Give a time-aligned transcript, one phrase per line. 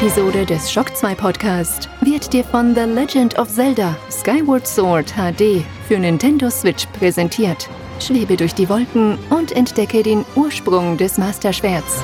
[0.00, 5.64] Episode des Shock 2 Podcast wird dir von The Legend of Zelda Skyward Sword HD
[5.88, 7.68] für Nintendo Switch präsentiert.
[7.98, 12.00] Schwebe durch die Wolken und entdecke den Ursprung des Master Schwerts.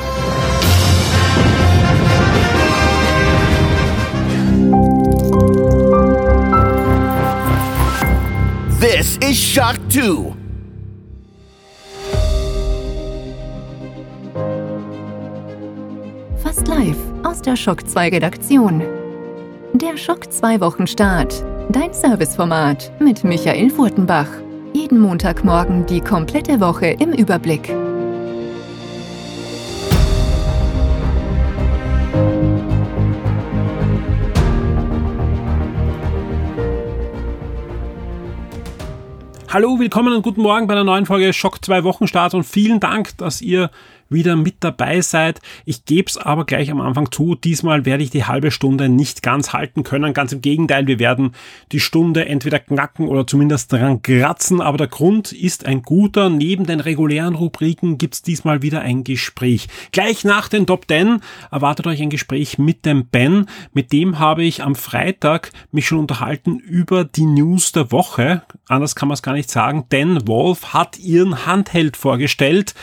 [8.80, 10.34] This is Shock 2.
[16.42, 18.80] Fast live aus der Shock 2 Redaktion.
[19.72, 21.44] Der Schock 2 Wochenstart.
[21.68, 24.28] Dein Serviceformat mit Michael Furtenbach.
[24.72, 27.74] Jeden Montagmorgen die komplette Woche im Überblick.
[39.48, 43.16] Hallo, willkommen und guten Morgen bei einer neuen Folge Schock 2 Wochenstart und vielen Dank,
[43.18, 43.70] dass ihr
[44.08, 45.40] wieder mit dabei seid.
[45.64, 49.22] Ich gebe es aber gleich am Anfang zu, diesmal werde ich die halbe Stunde nicht
[49.22, 50.14] ganz halten können.
[50.14, 51.32] Ganz im Gegenteil, wir werden
[51.72, 54.60] die Stunde entweder knacken oder zumindest dran kratzen.
[54.60, 56.30] Aber der Grund ist ein guter.
[56.30, 59.68] Neben den regulären Rubriken gibt es diesmal wieder ein Gespräch.
[59.92, 63.46] Gleich nach den Top 10 erwartet euch ein Gespräch mit dem Ben.
[63.72, 68.42] Mit dem habe ich am Freitag mich schon unterhalten über die News der Woche.
[68.68, 72.74] Anders kann man es gar nicht sagen, denn Wolf hat ihren Handheld vorgestellt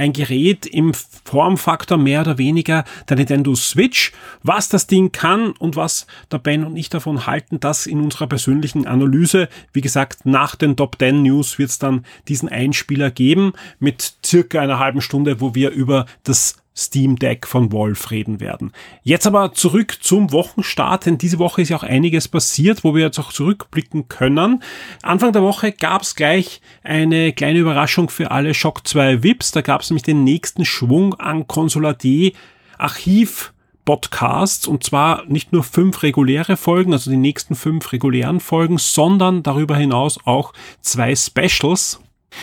[0.00, 0.92] ein Gerät im
[1.24, 4.12] Formfaktor mehr oder weniger der Nintendo Switch.
[4.42, 8.26] Was das Ding kann und was der Ben und ich davon halten, das in unserer
[8.26, 9.48] persönlichen Analyse.
[9.72, 14.60] Wie gesagt, nach den Top 10 News wird es dann diesen Einspieler geben mit circa
[14.60, 18.72] einer halben Stunde, wo wir über das Steam Deck von Wolf reden werden.
[19.02, 23.02] Jetzt aber zurück zum Wochenstart, denn diese Woche ist ja auch einiges passiert, wo wir
[23.02, 24.62] jetzt auch zurückblicken können.
[25.02, 29.52] Anfang der Woche gab es gleich eine kleine Überraschung für alle Shock 2 VIPs.
[29.52, 32.32] Da gab es nämlich den nächsten Schwung an Consola D
[32.78, 33.52] Archiv
[33.84, 39.42] Podcasts und zwar nicht nur fünf reguläre Folgen, also die nächsten fünf regulären Folgen, sondern
[39.42, 42.00] darüber hinaus auch zwei Specials.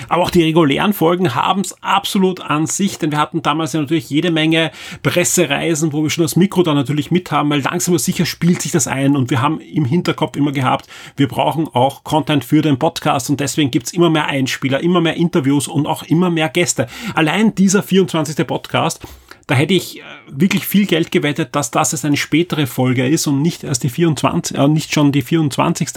[0.10, 3.82] Aber auch die regulären Folgen haben es absolut an sich, denn wir hatten damals ja
[3.82, 4.72] natürlich jede Menge
[5.04, 8.62] Pressereisen, wo wir schon das Mikro da natürlich mit haben, weil langsam aber sicher spielt
[8.62, 12.62] sich das ein und wir haben im Hinterkopf immer gehabt, wir brauchen auch Content für
[12.62, 16.50] den Podcast und deswegen gibt's immer mehr Einspieler, immer mehr Interviews und auch immer mehr
[16.50, 16.88] Gäste.
[17.16, 18.46] Allein dieser 24.
[18.46, 19.02] Podcast
[19.48, 23.28] da hätte ich äh, wirklich viel Geld gewettet, dass das jetzt eine spätere Folge ist
[23.28, 25.90] und nicht erst die 24, äh, nicht schon die 24.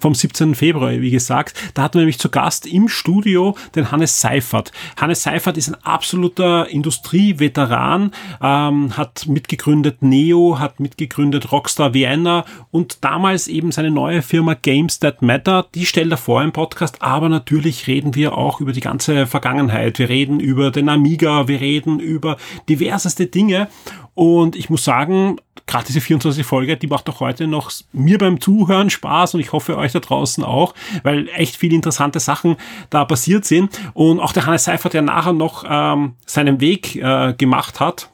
[0.00, 0.56] vom 17.
[0.56, 1.54] Februar, wie gesagt.
[1.74, 4.72] Da hatten wir nämlich zu Gast im Studio den Hannes Seifert.
[4.96, 8.10] Hannes Seifert ist ein absoluter Industrieveteran,
[8.42, 14.98] ähm, hat mitgegründet Neo, hat mitgegründet Rockstar Vienna und damals eben seine neue Firma Games
[14.98, 15.66] That Matter.
[15.76, 20.00] Die stellt er vor im Podcast, aber natürlich reden wir auch über die ganze Vergangenheit.
[20.00, 22.36] Wir reden über den Amiga, wir reden über
[22.68, 23.68] diverse diverseste Dinge.
[24.14, 25.36] Und ich muss sagen,
[25.66, 29.52] gerade diese 24 Folge, die macht auch heute noch mir beim Zuhören Spaß und ich
[29.52, 32.56] hoffe euch da draußen auch, weil echt viele interessante Sachen
[32.88, 33.78] da passiert sind.
[33.92, 38.08] Und auch der Hannes Seifert, der nachher noch ähm, seinen Weg äh, gemacht hat,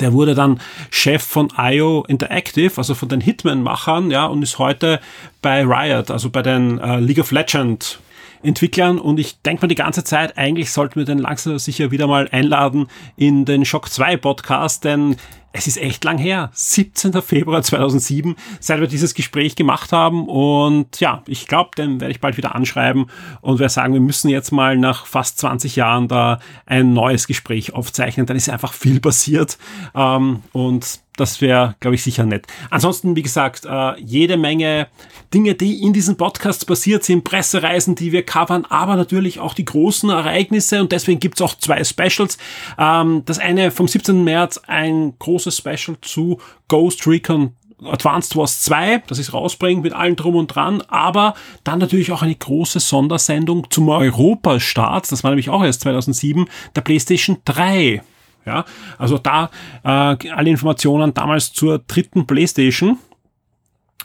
[0.00, 5.00] der wurde dann Chef von IO Interactive, also von den Hitman-Machern, ja, und ist heute
[5.42, 8.00] bei Riot, also bei den äh, League of Legends
[8.44, 12.06] Entwicklern und ich denke mir die ganze Zeit, eigentlich sollten wir den langsam sicher wieder
[12.06, 15.16] mal einladen in den Shock 2 Podcast, denn
[15.56, 17.22] es ist echt lang her, 17.
[17.22, 20.28] Februar 2007, seit wir dieses Gespräch gemacht haben.
[20.28, 23.06] Und ja, ich glaube, den werde ich bald wieder anschreiben
[23.40, 27.72] und werde sagen, wir müssen jetzt mal nach fast 20 Jahren da ein neues Gespräch
[27.72, 28.26] aufzeichnen.
[28.26, 29.56] Dann ist einfach viel passiert.
[29.94, 32.46] Ähm, und das wäre, glaube ich, sicher nett.
[32.70, 34.88] Ansonsten, wie gesagt, äh, jede Menge
[35.32, 39.64] Dinge, die in diesen Podcasts passiert sind, Pressereisen, die wir covern, aber natürlich auch die
[39.64, 42.38] großen Ereignisse und deswegen gibt's auch zwei Specials.
[42.78, 44.22] Ähm, das eine vom 17.
[44.22, 47.54] März, ein großes Special zu Ghost Recon
[47.84, 52.22] Advanced Wars 2, das ist rausbringen mit allem drum und dran, aber dann natürlich auch
[52.22, 58.02] eine große Sondersendung zum Europastart, das war nämlich auch erst 2007, der PlayStation 3.
[58.46, 58.64] Ja,
[58.98, 59.50] also da
[59.84, 62.98] äh, alle Informationen damals zur dritten PlayStation.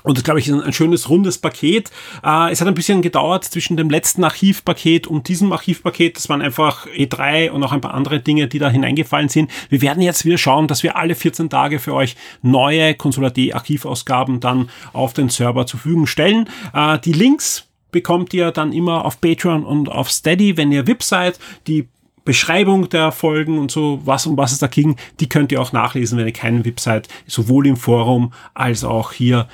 [0.04, 1.92] Und das, glaube ich, ist ein, ein schönes rundes Paket.
[2.24, 6.16] Äh, es hat ein bisschen gedauert zwischen dem letzten Archivpaket und diesem Archivpaket.
[6.16, 9.52] Das waren einfach E3 und auch ein paar andere Dinge, die da hineingefallen sind.
[9.70, 13.52] Wir werden jetzt wieder schauen, dass wir alle 14 Tage für euch neue Consular D
[13.52, 16.50] Archivausgaben dann auf den Server zur Verfügung stellen.
[16.74, 21.04] Äh, die Links bekommt ihr dann immer auf Patreon und auf Steady, wenn ihr VIP
[21.04, 21.40] seid.
[21.68, 21.90] Die
[22.30, 25.72] Beschreibung der Folgen und so, was um was es da ging, die könnt ihr auch
[25.72, 29.48] nachlesen, wenn ihr keinen seid, sowohl im Forum als auch hier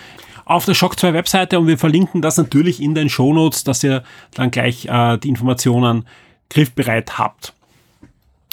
[0.43, 4.03] auf der Shock 2 Webseite und wir verlinken das natürlich in den Shownotes, dass ihr
[4.33, 6.05] dann gleich äh, die Informationen
[6.49, 7.53] griffbereit habt.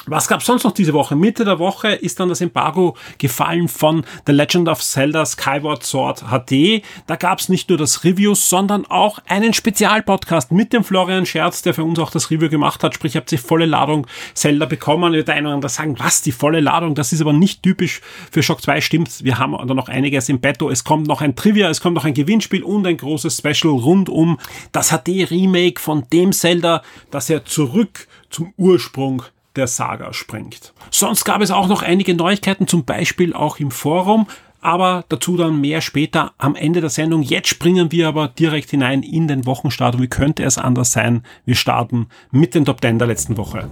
[0.06, 1.14] Was gab sonst noch diese Woche?
[1.14, 6.25] Mitte der Woche ist dann das Embargo gefallen von The Legend of Zelda Skyward Sword
[6.31, 6.82] HD.
[7.06, 11.62] Da gab es nicht nur das Review, sondern auch einen Spezialpodcast mit dem Florian Scherz,
[11.62, 12.94] der für uns auch das Review gemacht hat.
[12.94, 15.12] Sprich, ihr habt die volle Ladung Zelda bekommen.
[15.12, 16.96] Wird einer oder sagen, was, die volle Ladung?
[16.96, 18.00] Das ist aber nicht typisch
[18.31, 18.81] für Shock 2.
[18.81, 20.69] Stimmt, wir haben da noch einiges im Betto.
[20.69, 24.08] Es kommt noch ein Trivia, es kommt noch ein Gewinnspiel und ein großes Special rund
[24.08, 24.40] um
[24.72, 26.82] das HD-Remake von dem Zelda,
[27.12, 29.22] das ja zurück zum Ursprung
[29.56, 30.72] der Saga springt.
[30.90, 34.26] Sonst gab es auch noch einige Neuigkeiten, zum Beispiel auch im Forum,
[34.60, 37.22] aber dazu dann mehr später am Ende der Sendung.
[37.22, 41.25] Jetzt springen wir aber direkt hinein in den Wochenstart wie könnte es anders sein?
[41.44, 43.69] Wir starten mit den Top 10 der letzten Woche.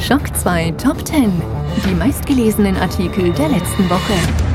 [0.00, 1.30] Schock 2 Top 10.
[1.86, 4.49] Die meistgelesenen Artikel der letzten Woche.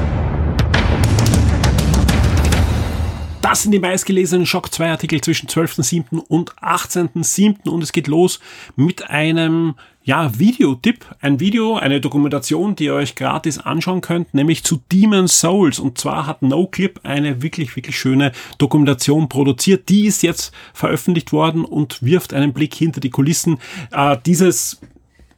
[3.45, 6.17] Das sind die meistgelesenen Shock 2 Artikel zwischen 12.07.
[6.17, 7.69] und 18.07.
[7.69, 8.39] und es geht los
[8.75, 14.63] mit einem ja, Videotipp, ein Video, eine Dokumentation, die ihr euch gratis anschauen könnt, nämlich
[14.63, 15.77] zu Demon Souls.
[15.77, 19.89] Und zwar hat NoClip eine wirklich, wirklich schöne Dokumentation produziert.
[19.89, 23.59] Die ist jetzt veröffentlicht worden und wirft einen Blick hinter die Kulissen
[23.91, 24.81] äh, dieses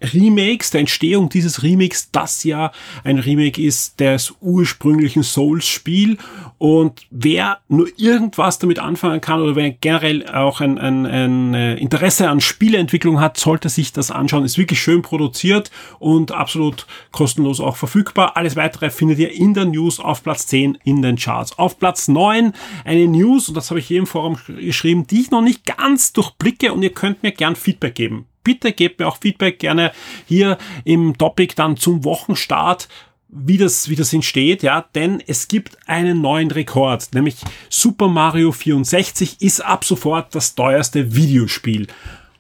[0.02, 2.72] Remakes, der Entstehung dieses Remakes, das ja
[3.04, 6.18] ein Remake ist des ursprünglichen Souls-Spiel.
[6.58, 11.76] Und wer nur irgendwas damit anfangen kann oder wer generell auch ein, ein, ein äh,
[11.76, 14.46] Interesse an Spieleentwicklung hat, sollte sich das anschauen.
[14.46, 18.38] Ist wirklich schön produziert und absolut kostenlos auch verfügbar.
[18.38, 21.58] Alles weitere findet ihr in der News auf Platz 10 in den Charts.
[21.58, 22.54] Auf Platz 9
[22.86, 26.14] eine News, und das habe ich hier im Forum geschrieben, die ich noch nicht ganz
[26.14, 29.92] durchblicke und ihr könnt mir gern Feedback geben bitte gebt mir auch Feedback gerne
[30.26, 32.88] hier im Topic dann zum Wochenstart
[33.30, 37.36] wie das, wie das entsteht, ja, denn es gibt einen neuen Rekord, nämlich
[37.70, 41.88] Super Mario 64 ist ab sofort das teuerste Videospiel.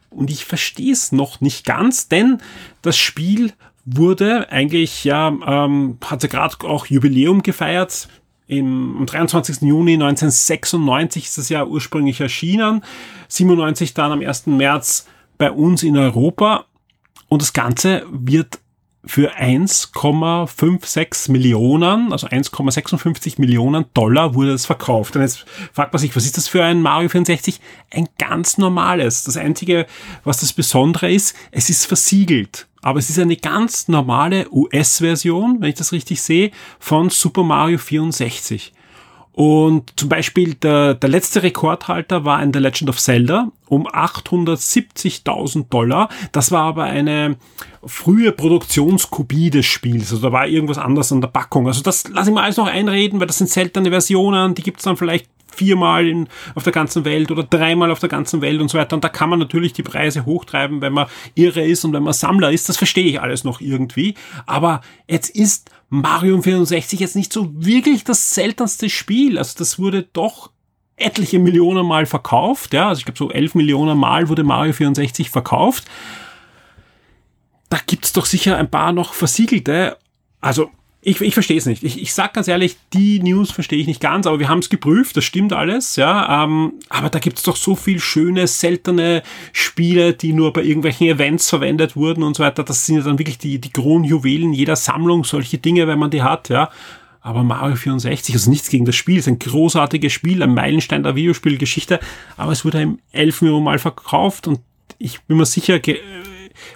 [0.09, 2.37] Und ich verstehe es noch nicht ganz, denn
[2.83, 3.51] das Spiel
[3.83, 8.07] wurde eigentlich, ja, ähm, hatte gerade auch Jubiläum gefeiert.
[8.47, 9.63] Im, am 23.
[9.63, 12.81] Juni 1996 ist es ja ursprünglich erschienen,
[13.27, 14.47] 97 dann am 1.
[14.47, 15.05] März
[15.37, 16.65] bei uns in Europa
[17.29, 18.59] und das Ganze wird
[19.07, 25.15] für 1,56 Millionen, also 1,56 Millionen Dollar wurde es verkauft.
[25.15, 27.59] Und jetzt fragt man sich, was ist das für ein Mario 64?
[27.91, 29.23] Ein ganz normales.
[29.23, 29.85] Das Einzige,
[30.23, 32.67] was das Besondere ist, es ist versiegelt.
[32.81, 37.77] Aber es ist eine ganz normale US-Version, wenn ich das richtig sehe, von Super Mario
[37.77, 38.73] 64.
[39.37, 45.69] Und zum Beispiel der, der letzte Rekordhalter war ein The Legend of Zelda um 870.000
[45.69, 46.09] Dollar.
[46.31, 47.35] Das war aber eine
[47.85, 50.11] frühe Produktionskopie des Spiels.
[50.11, 51.67] Also da war irgendwas anders an der Packung.
[51.67, 54.55] Also das lasse ich mal alles noch einreden, weil das sind seltene Versionen.
[54.55, 58.41] Die gibt's dann vielleicht viermal in, auf der ganzen Welt oder dreimal auf der ganzen
[58.41, 58.95] Welt und so weiter.
[58.95, 61.05] Und da kann man natürlich die Preise hochtreiben, wenn man
[61.35, 62.69] irre ist und wenn man Sammler ist.
[62.69, 64.15] Das verstehe ich alles noch irgendwie.
[64.47, 69.37] Aber jetzt ist Mario 64 jetzt nicht so wirklich das seltenste Spiel.
[69.37, 70.51] Also das wurde doch
[70.97, 72.73] etliche Millionen Mal verkauft.
[72.73, 75.85] Ja, also ich glaube so 11 Millionen Mal wurde Mario 64 verkauft.
[77.69, 79.97] Da gibt's doch sicher ein paar noch versiegelte.
[80.41, 80.71] Also
[81.01, 81.83] ich, ich verstehe es nicht.
[81.83, 84.69] Ich, ich sag ganz ehrlich, die News verstehe ich nicht ganz, aber wir haben es
[84.69, 86.43] geprüft, das stimmt alles, ja.
[86.43, 89.21] Ähm, aber da gibt es doch so viel schöne, seltene
[89.53, 92.63] Spiele, die nur bei irgendwelchen Events verwendet wurden und so weiter.
[92.63, 96.23] Das sind ja dann wirklich die, die Kronjuwelen jeder Sammlung, solche Dinge, wenn man die
[96.23, 96.69] hat, ja.
[97.21, 101.15] Aber Mario 64, also nichts gegen das Spiel, ist ein großartiges Spiel, ein Meilenstein der
[101.15, 101.99] Videospielgeschichte,
[102.37, 104.61] aber es wurde im 11 Millionen Mal verkauft und
[104.97, 105.79] ich bin mir sicher,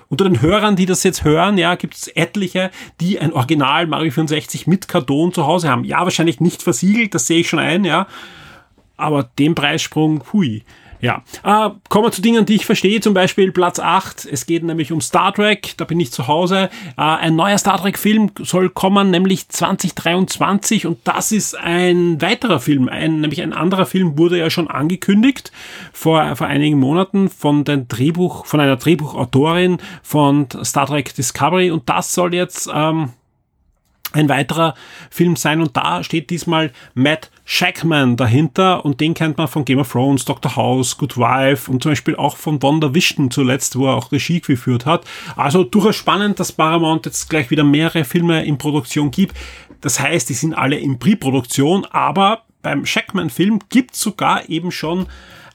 [0.09, 4.11] unter den Hörern, die das jetzt hören, ja, gibt es etliche, die ein Original Mario
[4.11, 5.83] 64 mit Karton zu Hause haben.
[5.83, 8.07] Ja, wahrscheinlich nicht versiegelt, das sehe ich schon ein, ja.
[8.97, 10.63] Aber den Preissprung, hui.
[11.01, 14.25] Ja, äh, kommen wir zu Dingen, die ich verstehe, zum Beispiel Platz 8.
[14.31, 16.69] Es geht nämlich um Star Trek, da bin ich zu Hause.
[16.95, 22.87] Äh, ein neuer Star Trek-Film soll kommen, nämlich 2023 und das ist ein weiterer Film.
[22.87, 25.51] Ein, nämlich ein anderer Film wurde ja schon angekündigt
[25.91, 31.89] vor, vor einigen Monaten von, den Drehbuch, von einer Drehbuchautorin von Star Trek Discovery und
[31.89, 33.09] das soll jetzt ähm,
[34.13, 34.75] ein weiterer
[35.09, 39.79] Film sein und da steht diesmal Matt Shackman dahinter und den kennt man von Game
[39.79, 40.55] of Thrones, Dr.
[40.55, 44.41] House, Good Wife und zum Beispiel auch von Wonder Vision zuletzt, wo er auch Regie
[44.41, 45.05] geführt hat.
[45.35, 49.35] Also durchaus spannend, dass Paramount jetzt gleich wieder mehrere Filme in Produktion gibt.
[49.81, 55.07] Das heißt, die sind alle in Pre-Produktion, aber beim Shackman-Film gibt sogar eben schon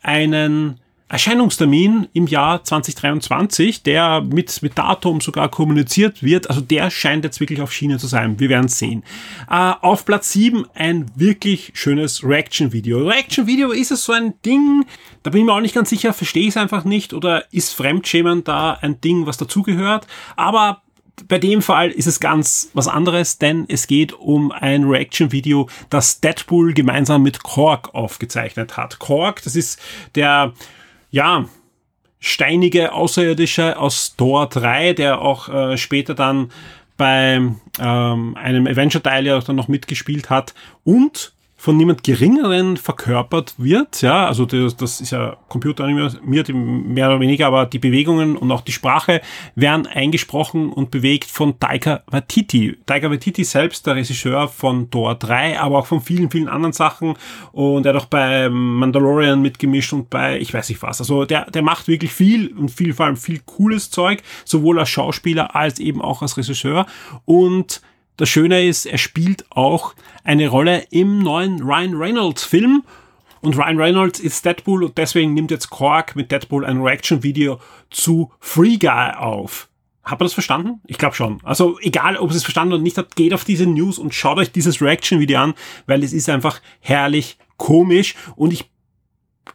[0.03, 7.23] einen Erscheinungstermin im Jahr 2023, der mit, mit Datum sogar kommuniziert wird, also der scheint
[7.23, 8.41] jetzt wirklich auf Schiene zu sein.
[8.41, 9.05] Wir werden sehen.
[9.49, 13.07] Äh, auf Platz 7 ein wirklich schönes Reaction-Video.
[13.07, 14.85] Reaction-Video ist es so ein Ding,
[15.23, 17.73] da bin ich mir auch nicht ganz sicher, verstehe ich es einfach nicht oder ist
[17.73, 20.09] Fremdschämen da ein Ding, was dazugehört.
[20.35, 20.83] Aber
[21.29, 26.21] bei dem Fall ist es ganz was anderes, denn es geht um ein Reaction-Video, das
[26.21, 28.99] Deadpool gemeinsam mit Korg aufgezeichnet hat.
[28.99, 29.81] Korg, das ist
[30.17, 30.53] der
[31.17, 31.47] ja,
[32.21, 36.51] steinige Außerirdische aus Thor 3, der auch äh, später dann
[36.99, 37.41] bei
[37.81, 40.55] ähm, einem Adventure-Teil ja auch dann noch mitgespielt hat.
[40.85, 41.33] Und
[41.67, 44.01] von niemand Geringeren verkörpert wird.
[44.01, 46.21] Ja, also das, das ist ja computeranimiert
[46.55, 49.21] mehr oder weniger, aber die Bewegungen und auch die Sprache
[49.57, 52.79] werden eingesprochen und bewegt von Taika Waititi.
[52.87, 57.15] Taika Waititi selbst, der Regisseur von Thor 3, aber auch von vielen, vielen anderen Sachen.
[57.51, 61.01] Und er hat auch bei Mandalorian mitgemischt und bei, ich weiß nicht was.
[61.01, 64.91] Also der, der macht wirklich viel und viel, vor allem viel cooles Zeug, sowohl als
[64.91, 66.87] Schauspieler als eben auch als Regisseur.
[67.25, 67.81] Und
[68.17, 69.95] das Schöne ist, er spielt auch
[70.25, 72.83] eine Rolle im neuen Ryan Reynolds Film.
[73.43, 78.33] Und Ryan Reynolds ist Deadpool und deswegen nimmt jetzt Korg mit Deadpool ein Reaction-Video zu
[78.41, 79.69] Free Guy auf.
[80.03, 80.81] Habt ihr das verstanden?
[80.87, 81.41] Ich glaube schon.
[81.43, 84.39] Also egal, ob ihr es verstanden oder nicht habt, geht auf diese News und schaut
[84.39, 85.55] euch dieses Reaction-Video an,
[85.87, 88.71] weil es ist einfach herrlich komisch und ich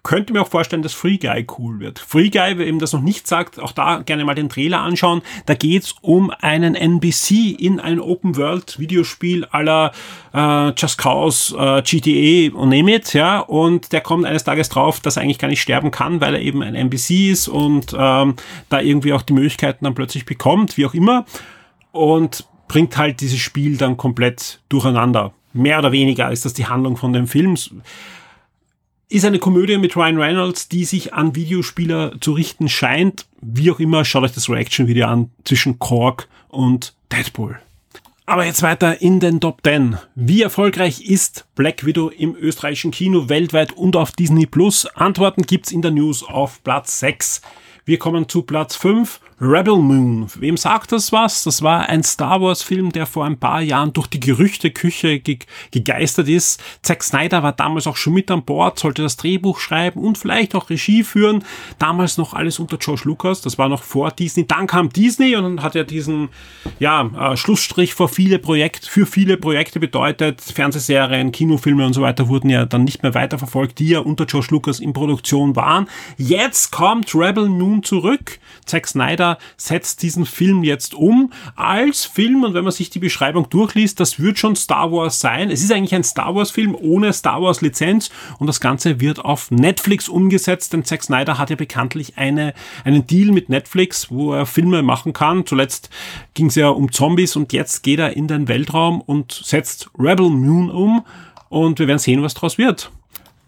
[0.04, 2.00] könnte mir auch vorstellen, dass Free Guy cool wird.
[2.00, 5.22] Free Guy, wer eben das noch nicht sagt, auch da gerne mal den Trailer anschauen.
[5.46, 9.92] Da geht's um einen NBC in ein Open World Videospiel aller
[10.34, 13.40] äh, Just Cause, äh, GTA und name it, ja.
[13.40, 16.42] Und der kommt eines Tages drauf, dass er eigentlich gar nicht sterben kann, weil er
[16.42, 18.36] eben ein NBC ist und ähm,
[18.70, 21.26] da irgendwie auch die Möglichkeiten dann plötzlich bekommt, wie auch immer.
[21.92, 25.34] Und bringt halt dieses Spiel dann komplett durcheinander.
[25.54, 27.58] Mehr oder weniger ist das die Handlung von dem Film
[29.12, 33.26] ist eine Komödie mit Ryan Reynolds, die sich an Videospieler zu richten scheint.
[33.42, 37.60] Wie auch immer, schaut euch das Reaction-Video an zwischen Korg und Deadpool.
[38.26, 39.98] Aber jetzt weiter in den Top 10.
[40.16, 44.86] Wie erfolgreich ist Black Widow im österreichischen Kino weltweit und auf Disney Plus?
[44.86, 47.42] Antworten gibt's in der News auf Platz 6.
[47.84, 49.20] Wir kommen zu Platz 5.
[49.44, 50.28] Rebel Moon.
[50.36, 51.44] Wem sagt das was?
[51.46, 55.40] Das war ein Star Wars Film, der vor ein paar Jahren durch die Gerüchteküche ge
[55.72, 56.62] gegeistert ist.
[56.84, 60.54] Zack Snyder war damals auch schon mit an Bord, sollte das Drehbuch schreiben und vielleicht
[60.54, 61.44] auch Regie führen.
[61.80, 63.42] Damals noch alles unter George Lucas.
[63.42, 64.46] Das war noch vor Disney.
[64.46, 66.30] Dann kam Disney und hat ja diesen,
[66.78, 70.40] ja, äh, Schlussstrich für viele Projekte, für viele Projekte bedeutet.
[70.42, 74.50] Fernsehserien, Kinofilme und so weiter wurden ja dann nicht mehr weiterverfolgt, die ja unter George
[74.52, 75.88] Lucas in Produktion waren.
[76.18, 78.38] Jetzt kommt Rebel Moon zurück.
[78.66, 83.50] Zack Snyder setzt diesen Film jetzt um als Film und wenn man sich die Beschreibung
[83.50, 85.50] durchliest, das wird schon Star Wars sein.
[85.50, 88.10] Es ist eigentlich ein Star Wars Film ohne Star Wars Lizenz
[88.40, 93.08] und das Ganze wird auf Netflix umgesetzt, denn Zack Snyder hat ja bekanntlich eine, einen
[93.08, 95.46] Deal mit Netflix, wo er Filme machen kann.
[95.46, 95.90] Zuletzt
[96.34, 100.30] ging es ja um Zombies und jetzt geht er in den Weltraum und setzt Rebel
[100.30, 101.06] Moon um
[101.50, 102.92] und wir werden sehen, was daraus wird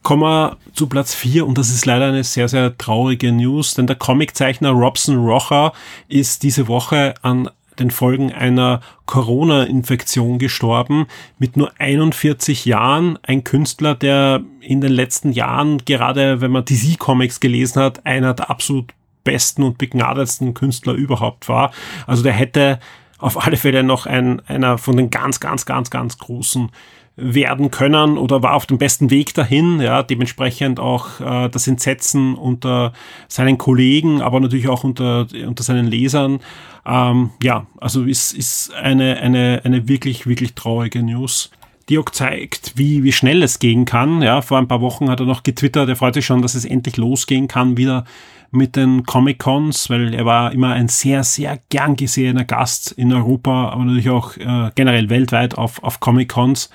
[0.04, 3.88] kommen wir zu Platz 4 und das ist leider eine sehr, sehr traurige News, denn
[3.88, 5.74] der Comiczeichner Robson Rocher
[6.08, 11.08] ist diese Woche an den Folgen einer Corona-Infektion gestorben,
[11.40, 13.18] mit nur 41 Jahren.
[13.24, 18.34] Ein Künstler, der in den letzten Jahren, gerade wenn man DC Comics gelesen hat, einer
[18.34, 18.94] der absolut
[19.24, 21.72] besten und begnadetsten Künstler überhaupt war.
[22.06, 22.80] Also der hätte
[23.18, 26.70] auf alle Fälle noch ein, einer von den ganz, ganz, ganz, ganz großen
[27.16, 29.80] werden können oder war auf dem besten Weg dahin.
[29.80, 32.94] Ja, dementsprechend auch äh, das Entsetzen unter
[33.28, 36.40] seinen Kollegen, aber natürlich auch unter, unter seinen Lesern.
[36.86, 41.52] Ähm, ja, also ist, ist eine, eine, eine wirklich, wirklich traurige News
[41.90, 44.22] die zeigt, wie, wie schnell es gehen kann.
[44.22, 46.64] Ja, vor ein paar Wochen hat er noch getwittert, er freut sich schon, dass es
[46.64, 48.06] endlich losgehen kann wieder
[48.52, 53.70] mit den Comic-Cons, weil er war immer ein sehr, sehr gern gesehener Gast in Europa,
[53.70, 56.70] aber natürlich auch äh, generell weltweit auf, auf Comic-Cons.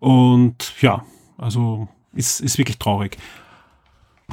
[0.00, 1.04] Und ja,
[1.38, 3.16] also ist, ist wirklich traurig.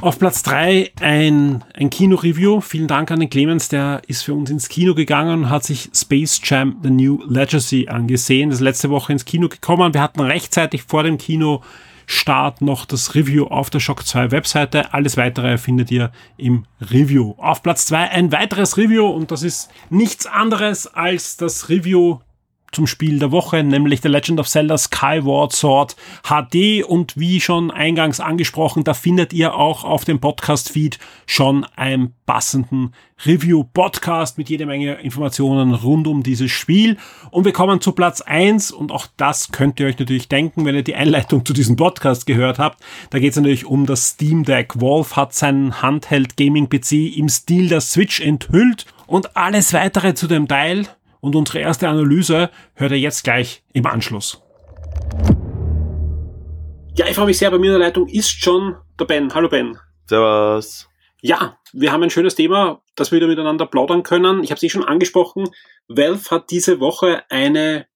[0.00, 2.60] Auf Platz drei ein, ein Kino-Review.
[2.60, 5.90] Vielen Dank an den Clemens, der ist für uns ins Kino gegangen und hat sich
[5.92, 8.50] Space Jam The New Legacy angesehen.
[8.50, 9.94] Das ist letzte Woche ins Kino gekommen.
[9.94, 14.94] Wir hatten rechtzeitig vor dem Kinostart noch das Review auf der Shock 2 Webseite.
[14.94, 17.34] Alles weitere findet ihr im Review.
[17.36, 22.20] Auf Platz zwei ein weiteres Review und das ist nichts anderes als das Review
[22.72, 27.70] zum Spiel der Woche, nämlich The Legend of Zelda Skyward Sword HD und wie schon
[27.70, 32.92] eingangs angesprochen, da findet ihr auch auf dem Podcast-Feed schon einen passenden
[33.24, 36.98] Review-Podcast mit jede Menge Informationen rund um dieses Spiel.
[37.30, 40.74] Und wir kommen zu Platz eins und auch das könnt ihr euch natürlich denken, wenn
[40.74, 42.80] ihr die Einleitung zu diesem Podcast gehört habt.
[43.10, 44.80] Da geht es natürlich um das Steam Deck.
[44.80, 50.28] Wolf hat seinen Handheld Gaming PC im Stil der Switch enthüllt und alles weitere zu
[50.28, 50.86] dem Teil
[51.20, 54.42] und unsere erste Analyse hört ihr jetzt gleich im Anschluss.
[56.94, 59.32] Ja, ich freue mich sehr, bei mir in der Leitung ist schon der Ben.
[59.34, 59.78] Hallo Ben.
[60.06, 60.88] Servus.
[61.20, 64.42] Ja, wir haben ein schönes Thema, das wir wieder miteinander plaudern können.
[64.42, 65.48] Ich habe es eh schon angesprochen.
[65.88, 67.86] Valve hat diese Woche eine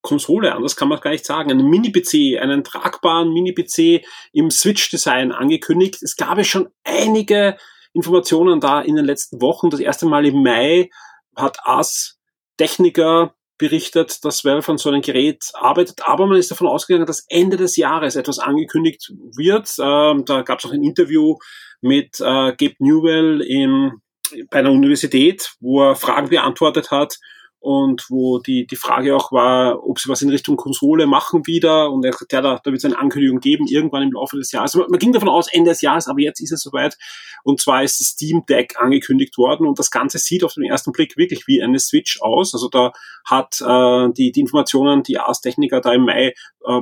[0.00, 6.02] Konsole, anders kann man gar nicht sagen, einen Mini-PC, einen tragbaren Mini-PC im Switch-Design angekündigt.
[6.02, 7.56] Es gab ja schon einige
[7.92, 9.70] Informationen da in den letzten Wochen.
[9.70, 10.90] Das erste Mal im Mai
[11.36, 12.18] hat AS
[12.62, 17.26] Techniker berichtet, dass Valve an so einem Gerät arbeitet, aber man ist davon ausgegangen, dass
[17.28, 19.68] Ende des Jahres etwas angekündigt wird.
[19.80, 21.36] Ähm, da gab es auch ein Interview
[21.80, 24.00] mit äh, Gabe Newell im,
[24.48, 27.18] bei einer Universität, wo er Fragen beantwortet hat
[27.62, 31.92] und wo die, die Frage auch war, ob sie was in Richtung Konsole machen wieder
[31.92, 34.50] und er hat ja, da, da wird es eine Ankündigung geben, irgendwann im Laufe des
[34.50, 34.74] Jahres.
[34.74, 36.98] Man, man ging davon aus, Ende des Jahres, aber jetzt ist es soweit
[37.44, 40.90] und zwar ist das Steam Deck angekündigt worden und das Ganze sieht auf den ersten
[40.90, 42.52] Blick wirklich wie eine Switch aus.
[42.52, 42.92] Also da
[43.24, 46.34] hat äh, die, die Informationen, die Ars Techniker da im Mai
[46.66, 46.80] äh,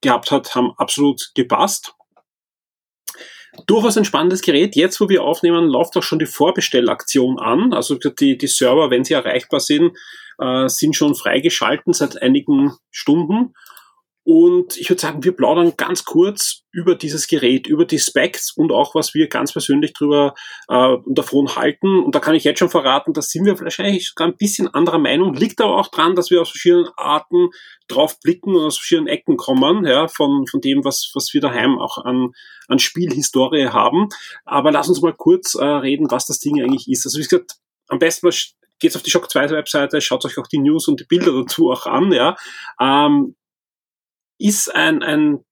[0.00, 1.94] gehabt hat, haben absolut gepasst
[3.66, 4.76] durchaus ein spannendes Gerät.
[4.76, 7.72] Jetzt, wo wir aufnehmen, läuft auch schon die Vorbestellaktion an.
[7.72, 9.96] Also die, die Server, wenn sie erreichbar sind,
[10.38, 13.54] äh, sind schon freigeschalten seit einigen Stunden.
[14.22, 18.70] Und ich würde sagen, wir plaudern ganz kurz über dieses Gerät, über die Specs und
[18.70, 20.34] auch, was wir ganz persönlich drüber
[20.68, 21.98] äh, davon halten.
[21.98, 24.98] Und da kann ich jetzt schon verraten, da sind wir wahrscheinlich sogar ein bisschen anderer
[24.98, 25.34] Meinung.
[25.34, 27.48] Liegt aber auch dran, dass wir aus verschiedenen Arten
[27.88, 31.78] drauf blicken und aus verschiedenen Ecken kommen, ja, von, von dem, was, was wir daheim
[31.78, 32.32] auch an,
[32.68, 34.08] an Spielhistorie haben.
[34.44, 37.06] Aber lass uns mal kurz äh, reden, was das Ding eigentlich ist.
[37.06, 37.56] Also wie gesagt,
[37.88, 38.28] am besten
[38.78, 41.70] geht's auf die Shock 2 Webseite, schaut euch auch die News und die Bilder dazu
[41.70, 42.36] auch an, ja.
[42.80, 43.34] Ähm,
[44.40, 45.44] ist ein, ein,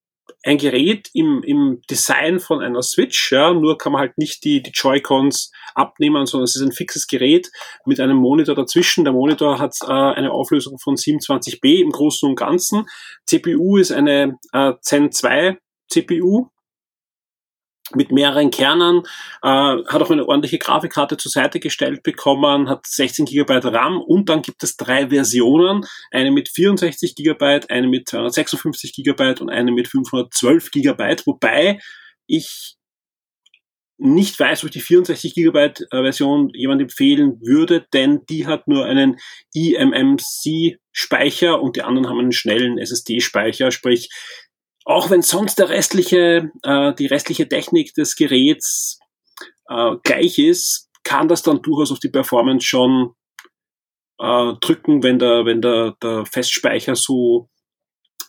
[0.43, 4.61] ein Gerät im, im Design von einer Switch, ja, nur kann man halt nicht die,
[4.61, 7.49] die Joy-Cons abnehmen, sondern es ist ein fixes Gerät
[7.85, 9.03] mit einem Monitor dazwischen.
[9.03, 12.85] Der Monitor hat äh, eine Auflösung von 27b im Großen und Ganzen.
[13.25, 15.57] CPU ist eine äh, Zen 2
[15.89, 16.47] CPU,
[17.95, 19.03] mit mehreren Kernen,
[19.41, 24.29] äh, hat auch eine ordentliche Grafikkarte zur Seite gestellt bekommen, hat 16 GB RAM und
[24.29, 29.71] dann gibt es drei Versionen, eine mit 64 GB, eine mit 256 GB und eine
[29.71, 31.79] mit 512 GB, wobei
[32.27, 32.75] ich
[33.99, 38.85] nicht weiß, ob ich die 64 GB Version jemand empfehlen würde, denn die hat nur
[38.85, 39.17] einen
[39.53, 44.09] eMMC Speicher und die anderen haben einen schnellen SSD Speicher, sprich
[44.89, 48.99] auch wenn sonst der restliche, äh, die restliche Technik des Geräts
[49.69, 53.13] äh, gleich ist, kann das dann durchaus auf die Performance schon
[54.17, 57.49] äh, drücken, wenn der, wenn der, der Festspeicher so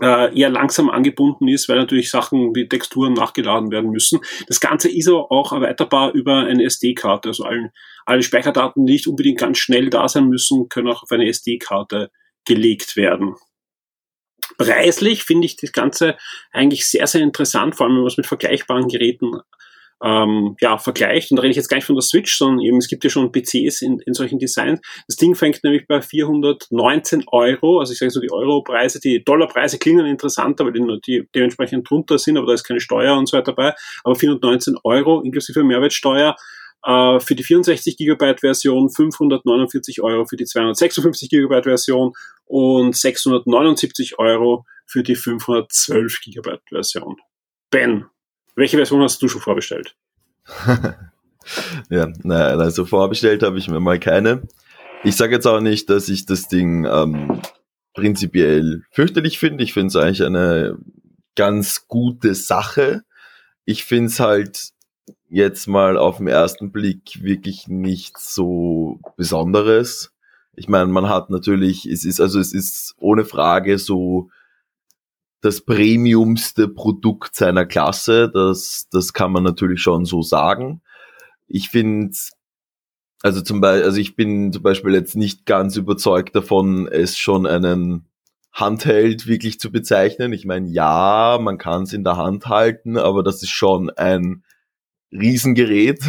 [0.03, 4.21] äh, eher langsam angebunden ist, weil natürlich Sachen wie Texturen nachgeladen werden müssen.
[4.47, 7.31] Das Ganze ist aber auch erweiterbar über eine SD-Karte.
[7.31, 7.71] Also allen,
[8.05, 12.11] alle Speicherdaten, die nicht unbedingt ganz schnell da sein müssen, können auch auf eine SD-Karte
[12.45, 13.35] gelegt werden.
[14.61, 16.17] Preislich finde ich das Ganze
[16.53, 19.41] eigentlich sehr, sehr interessant, vor allem wenn man es mit vergleichbaren Geräten
[20.05, 21.31] ähm, ja, vergleicht.
[21.31, 23.09] Und da rede ich jetzt gar nicht von der Switch, sondern eben, es gibt ja
[23.09, 24.81] schon PCs in, in solchen Designs.
[25.07, 29.79] Das Ding fängt nämlich bei 419 Euro, also ich sage so die Europreise, die Dollarpreise
[29.79, 33.39] klingen interessanter, weil die, die dementsprechend drunter sind, aber da ist keine Steuer und so
[33.39, 33.75] weiter dabei.
[34.05, 36.37] Aber 419 Euro inklusive Mehrwertsteuer
[36.85, 42.13] äh, für die 64 GB Version 549 Euro für die 256 GB Version
[42.47, 47.17] und 679 Euro für die 512 GB Version.
[47.71, 48.07] Ben,
[48.57, 49.95] welche Version hast du schon vorbestellt?
[51.91, 54.43] ja, naja, also vorbestellt habe ich mir mal keine.
[55.05, 57.41] Ich sage jetzt auch nicht, dass ich das Ding ähm,
[57.95, 59.65] prinzipiell fürchterlich finde.
[59.65, 60.77] Ich finde es eigentlich eine
[61.37, 63.03] ganz gute Sache.
[63.65, 64.71] Ich finde es halt
[65.29, 70.13] jetzt mal auf den ersten Blick wirklich nichts so Besonderes.
[70.55, 74.29] Ich meine, man hat natürlich, es ist, also es ist ohne Frage so
[75.41, 78.31] das premiumste Produkt seiner Klasse.
[78.33, 80.83] Das, das kann man natürlich schon so sagen.
[81.47, 82.17] Ich finde,
[83.23, 87.47] also zum Beispiel, also ich bin zum Beispiel jetzt nicht ganz überzeugt davon, es schon
[87.47, 88.07] einen
[88.53, 90.33] Handheld wirklich zu bezeichnen.
[90.33, 94.43] Ich meine, ja, man kann es in der Hand halten, aber das ist schon ein
[95.13, 96.01] Riesengerät.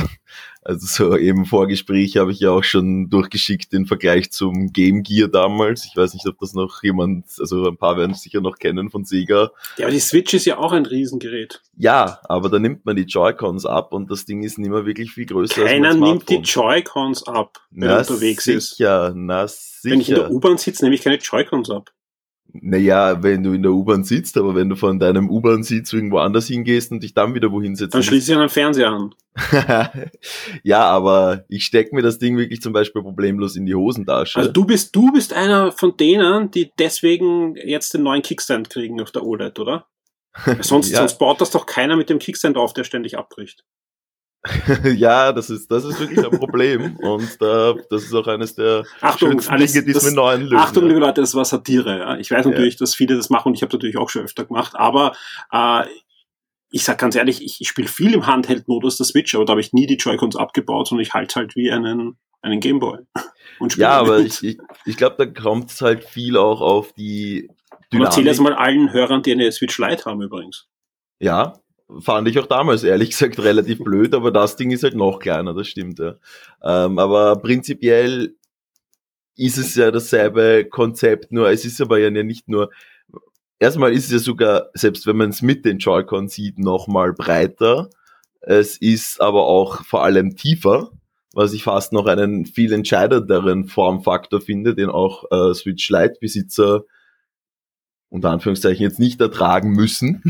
[0.64, 5.28] Also so eben Vorgespräch habe ich ja auch schon durchgeschickt den Vergleich zum Game Gear
[5.28, 5.86] damals.
[5.86, 8.92] Ich weiß nicht, ob das noch jemand, also ein paar werden es sicher noch kennen
[8.92, 9.50] von Sega.
[9.78, 11.64] Ja, aber die Switch ist ja auch ein Riesengerät.
[11.78, 15.12] Ja, aber da nimmt man die Joy-Cons ab und das Ding ist nicht mehr wirklich
[15.12, 19.16] viel größer Keiner nimmt die Joy-Cons ab, wenn na, er unterwegs sicher, ist.
[19.16, 19.94] Na sicher.
[19.94, 21.92] Wenn ich in der U-Bahn sitze, nehme ich keine Joy-Cons ab.
[22.54, 26.48] Naja, wenn du in der U-Bahn sitzt, aber wenn du von deinem U-Bahn-Sitz irgendwo anders
[26.48, 27.94] hingehst und dich dann wieder wohin setzt.
[27.94, 29.16] Dann schließe ich einen Fernseher an.
[30.64, 34.40] ja, aber ich stecke mir das Ding wirklich zum Beispiel problemlos in die Hosentasche.
[34.40, 39.00] Also du bist, du bist einer von denen, die deswegen jetzt den neuen Kickstand kriegen
[39.02, 39.88] auf der OLED, oder?
[40.62, 41.00] Sonst, ja.
[41.00, 43.66] sonst baut das doch keiner mit dem Kickstand auf, der ständig abbricht.
[44.96, 46.96] ja, das ist, das ist wirklich ein Problem.
[47.02, 50.58] Und äh, das ist auch eines der Achtung, alles, Dinge, die es mit neuen lösen.
[50.58, 52.00] Achtung, liebe Leute, das war Satire.
[52.00, 52.18] Ja.
[52.18, 52.80] Ich weiß natürlich, ja.
[52.80, 55.14] dass viele das machen und ich habe natürlich auch schon öfter gemacht, aber
[55.52, 55.84] äh,
[56.72, 59.62] ich sag ganz ehrlich, ich, ich spiele viel im Handheld-Modus der Switch, aber da habe
[59.62, 63.00] ich nie die Joy-Cons abgebaut, sondern ich halte halt wie einen, einen Gameboy.
[63.76, 67.50] ja, aber ich, ich, ich glaube, da kommt es halt viel auch auf die
[67.92, 67.94] Dynamik.
[67.94, 70.68] Und erzähl jetzt mal allen Hörern, die eine Switch Lite haben übrigens.
[71.20, 71.54] Ja,
[72.00, 75.54] fand ich auch damals ehrlich gesagt relativ blöd, aber das Ding ist halt noch kleiner,
[75.54, 76.16] das stimmt ja.
[76.64, 78.36] Ähm, aber prinzipiell
[79.36, 82.70] ist es ja dasselbe Konzept, nur es ist aber ja nicht nur,
[83.60, 87.90] erstmal ist es ja sogar, selbst wenn man es mit den Joy-Con sieht, nochmal breiter.
[88.42, 90.92] Es ist aber auch vor allem tiefer,
[91.34, 96.84] was ich fast noch einen viel entscheidenderen Formfaktor finde, den auch äh, Switch Lite-Besitzer
[98.10, 100.22] unter Anführungszeichen jetzt nicht ertragen müssen.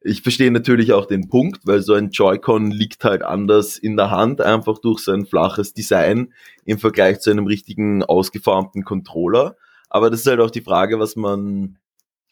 [0.00, 4.10] Ich verstehe natürlich auch den Punkt, weil so ein Joy-Con liegt halt anders in der
[4.10, 6.32] Hand, einfach durch sein flaches Design
[6.64, 9.56] im Vergleich zu einem richtigen ausgeformten Controller.
[9.90, 11.78] Aber das ist halt auch die Frage, was man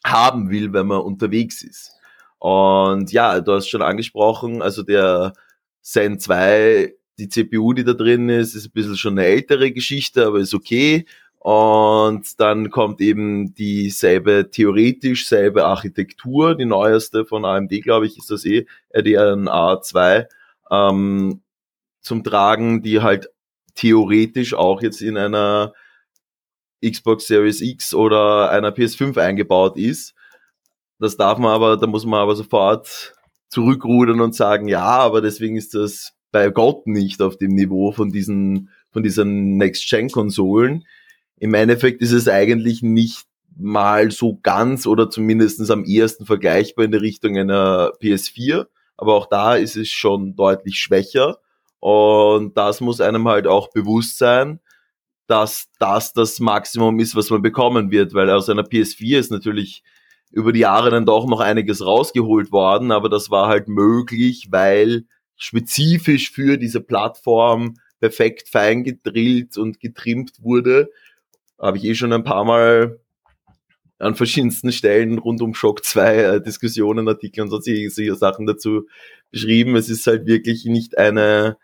[0.05, 1.93] haben will, wenn man unterwegs ist.
[2.39, 5.33] Und ja, du hast schon angesprochen, also der
[5.81, 10.27] Zen 2, die CPU, die da drin ist, ist ein bisschen schon eine ältere Geschichte,
[10.27, 11.07] aber ist okay.
[11.47, 18.33] Und dann kommt eben dieselbe, theoretisch selbe Architektur, die neueste von AMD, glaube ich, ist
[18.33, 20.27] das eh, RDNA 2,
[20.73, 21.43] ähm,
[22.01, 23.31] zum Tragen, die halt
[23.77, 25.73] theoretisch auch jetzt in einer
[26.85, 30.17] Xbox Series X oder einer PS5 eingebaut ist.
[30.99, 33.15] Das darf man aber, da muss man aber sofort
[33.51, 38.11] zurückrudern und sagen, ja, aber deswegen ist das bei Gott nicht auf dem Niveau von
[38.11, 40.85] diesen, von diesen Next-Gen-Konsolen
[41.39, 46.93] im Endeffekt ist es eigentlich nicht mal so ganz oder zumindest am ehesten vergleichbar in
[46.93, 48.67] der Richtung einer PS4.
[48.97, 51.39] Aber auch da ist es schon deutlich schwächer.
[51.81, 54.61] Und das muss einem halt auch bewusst sein,
[55.27, 59.83] dass das das Maximum ist, was man bekommen wird, weil aus einer PS4 ist natürlich
[60.31, 65.05] über die Jahre dann doch noch einiges rausgeholt worden, aber das war halt möglich, weil
[65.37, 70.91] spezifisch für diese Plattform perfekt fein gedrillt und getrimmt wurde
[71.59, 73.01] habe ich eh schon ein paar Mal
[73.99, 78.87] an verschiedensten Stellen rund um Shock 2 äh, Diskussionen, Artikel und sonstige Sachen dazu
[79.31, 79.77] beschrieben.
[79.77, 81.57] Es ist halt wirklich nicht eine,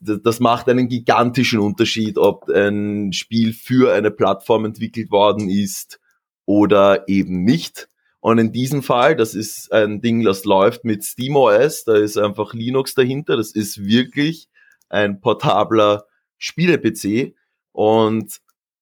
[0.00, 6.00] das macht einen gigantischen Unterschied, ob ein Spiel für eine Plattform entwickelt worden ist
[6.46, 7.88] oder eben nicht.
[8.20, 12.52] Und in diesem Fall, das ist ein Ding, das läuft mit SteamOS, da ist einfach
[12.52, 14.48] Linux dahinter, das ist wirklich
[14.90, 16.04] ein portabler
[16.36, 17.34] Spiele-PC
[17.72, 18.40] und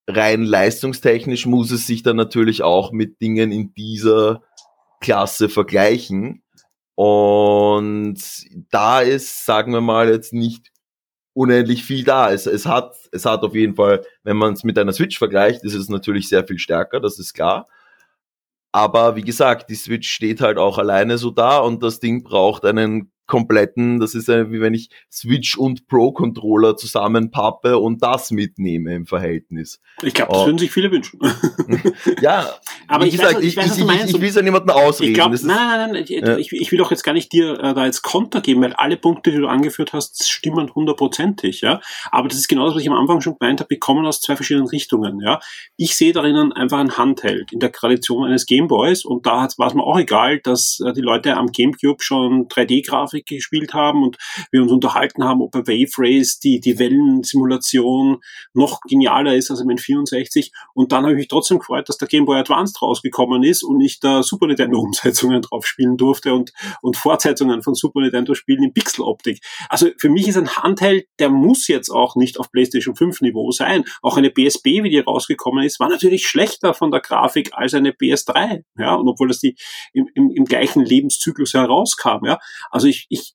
[0.08, 4.42] rein leistungstechnisch muss es sich dann natürlich auch mit Dingen in dieser
[5.00, 6.42] Klasse vergleichen.
[6.94, 8.18] Und
[8.70, 10.72] da ist, sagen wir mal, jetzt nicht
[11.34, 12.32] unendlich viel da.
[12.32, 15.62] Es, es hat, es hat auf jeden Fall, wenn man es mit einer Switch vergleicht,
[15.62, 17.66] ist es natürlich sehr viel stärker, das ist klar.
[18.72, 22.64] Aber wie gesagt, die Switch steht halt auch alleine so da und das Ding braucht
[22.64, 29.06] einen kompletten, das ist wie wenn ich Switch und Pro-Controller zusammenpappe und das mitnehme im
[29.06, 29.80] Verhältnis.
[30.02, 30.46] Ich glaube, das oh.
[30.46, 31.20] würden sich viele wünschen.
[32.20, 32.48] ja,
[32.88, 35.12] aber ich gesagt, weiß, ich, ich, ich, ich, ich will es ja niemandem ausreden.
[35.12, 36.36] Ich glaub, nein, nein, nein, ja.
[36.36, 38.96] ich, ich will doch jetzt gar nicht dir äh, da jetzt Konter geben, weil alle
[38.96, 41.80] Punkte, die du angeführt hast, stimmen hundertprozentig, ja.
[42.10, 44.20] Aber das ist genau das, was ich am Anfang schon gemeint habe, wir kommen aus
[44.20, 45.38] zwei verschiedenen Richtungen, ja.
[45.76, 49.74] Ich sehe darin einfach ein Handheld in der Tradition eines Gameboys und da war es
[49.74, 54.16] mir auch egal, dass äh, die Leute am Gamecube schon 3D-Grafik Grafik gespielt haben und
[54.50, 58.18] wir uns unterhalten haben, ob bei Wave Race die, die Wellensimulation
[58.54, 60.50] noch genialer ist als im N64.
[60.74, 63.80] Und dann habe ich mich trotzdem gefreut, dass der Game Boy Advance rausgekommen ist und
[63.80, 66.52] ich da Super Nintendo Umsetzungen drauf spielen durfte und,
[66.82, 69.40] und Fortsetzungen von Super Nintendo Spielen in Pixeloptik.
[69.68, 73.50] Also für mich ist ein Handheld, der muss jetzt auch nicht auf PlayStation 5 Niveau
[73.50, 73.84] sein.
[74.02, 77.90] Auch eine PSP, wie die rausgekommen ist, war natürlich schlechter von der Grafik als eine
[77.90, 78.62] PS3.
[78.78, 79.56] Ja, und obwohl das die
[79.92, 82.24] im, im, im gleichen Lebenszyklus herauskam.
[82.24, 82.38] Ja,
[82.70, 83.34] also ich, ich,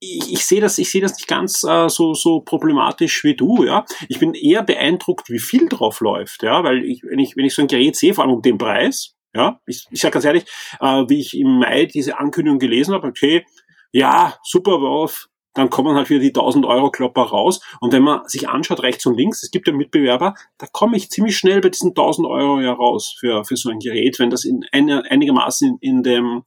[0.00, 3.64] ich, ich sehe das, ich sehe das nicht ganz äh, so so problematisch wie du,
[3.64, 3.84] ja.
[4.08, 7.54] Ich bin eher beeindruckt, wie viel drauf läuft, ja, weil ich, wenn ich wenn ich
[7.54, 10.44] so ein Gerät sehe, vor allem um den Preis, ja, ich, ich sage ganz ehrlich,
[10.80, 13.44] äh, wie ich im Mai diese Ankündigung gelesen habe, okay,
[13.92, 17.60] ja, super Wolf, dann kommen halt wieder die 1000 Euro Klopper raus.
[17.80, 21.10] Und wenn man sich anschaut, rechts und links, es gibt ja Mitbewerber, da komme ich
[21.10, 24.44] ziemlich schnell bei diesen 1000 Euro ja raus für, für so ein Gerät, wenn das
[24.44, 26.42] in einigermaßen in, in dem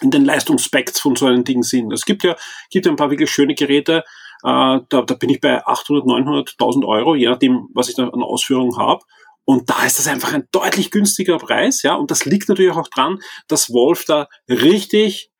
[0.00, 1.92] in den Leistungsspects von so einem Ding sind.
[1.92, 2.36] Es gibt ja,
[2.70, 4.04] gibt ja ein paar wirklich schöne Geräte,
[4.42, 8.08] äh, da, da bin ich bei 800, 900, 1000 Euro, je nachdem, was ich da
[8.08, 9.04] an Ausführungen habe.
[9.44, 11.94] Und da ist das einfach ein deutlich günstiger Preis, ja.
[11.94, 15.30] Und das liegt natürlich auch dran, dass Wolf da richtig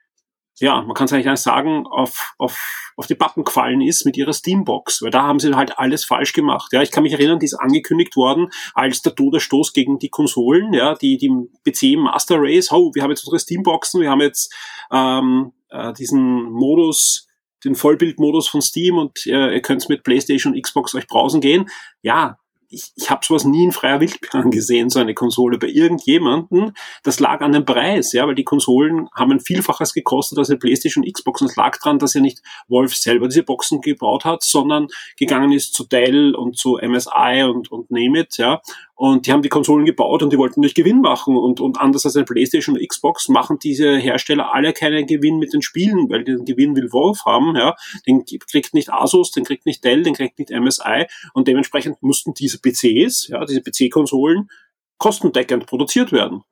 [0.58, 4.32] ja, man kann es eigentlich sagen, auf, auf, auf die Pappen gefallen ist mit ihrer
[4.32, 6.72] Steambox, weil da haben sie halt alles falsch gemacht.
[6.72, 10.72] Ja, ich kann mich erinnern, die ist angekündigt worden als der Todesstoß gegen die Konsolen,
[10.72, 11.30] ja, die, die
[11.64, 14.54] PC Master Race, oh, wir haben jetzt unsere Steamboxen, wir haben jetzt
[14.90, 17.28] ähm, äh, diesen Modus,
[17.64, 21.68] den Vollbildmodus von Steam und äh, ihr könnt mit PlayStation und Xbox euch brausen gehen.
[22.00, 26.72] Ja, ich, ich habe sowas nie in freier Wildbahn gesehen, so eine Konsole bei irgendjemanden.
[27.02, 30.58] Das lag an dem Preis, ja, weil die Konsolen haben ein Vielfaches gekostet als eine
[30.58, 31.40] PlayStation und Xbox.
[31.42, 35.52] Und es lag daran, dass ja nicht Wolf selber diese Boxen gebaut hat, sondern gegangen
[35.52, 38.60] ist zu Dell und zu MSI und, und Name it, ja,
[38.98, 41.36] und die haben die Konsolen gebaut und die wollten nicht Gewinn machen.
[41.36, 45.52] Und, und anders als ein PlayStation und Xbox machen diese Hersteller alle keinen Gewinn mit
[45.52, 47.54] den Spielen, weil den Gewinn will Wolf haben.
[47.56, 47.76] Ja.
[48.06, 51.04] Den kriegt nicht Asus, den kriegt nicht Dell, den kriegt nicht MSI.
[51.34, 54.48] Und dementsprechend mussten diese PCs, ja, diese PC-Konsolen,
[54.96, 56.42] kostendeckend produziert werden.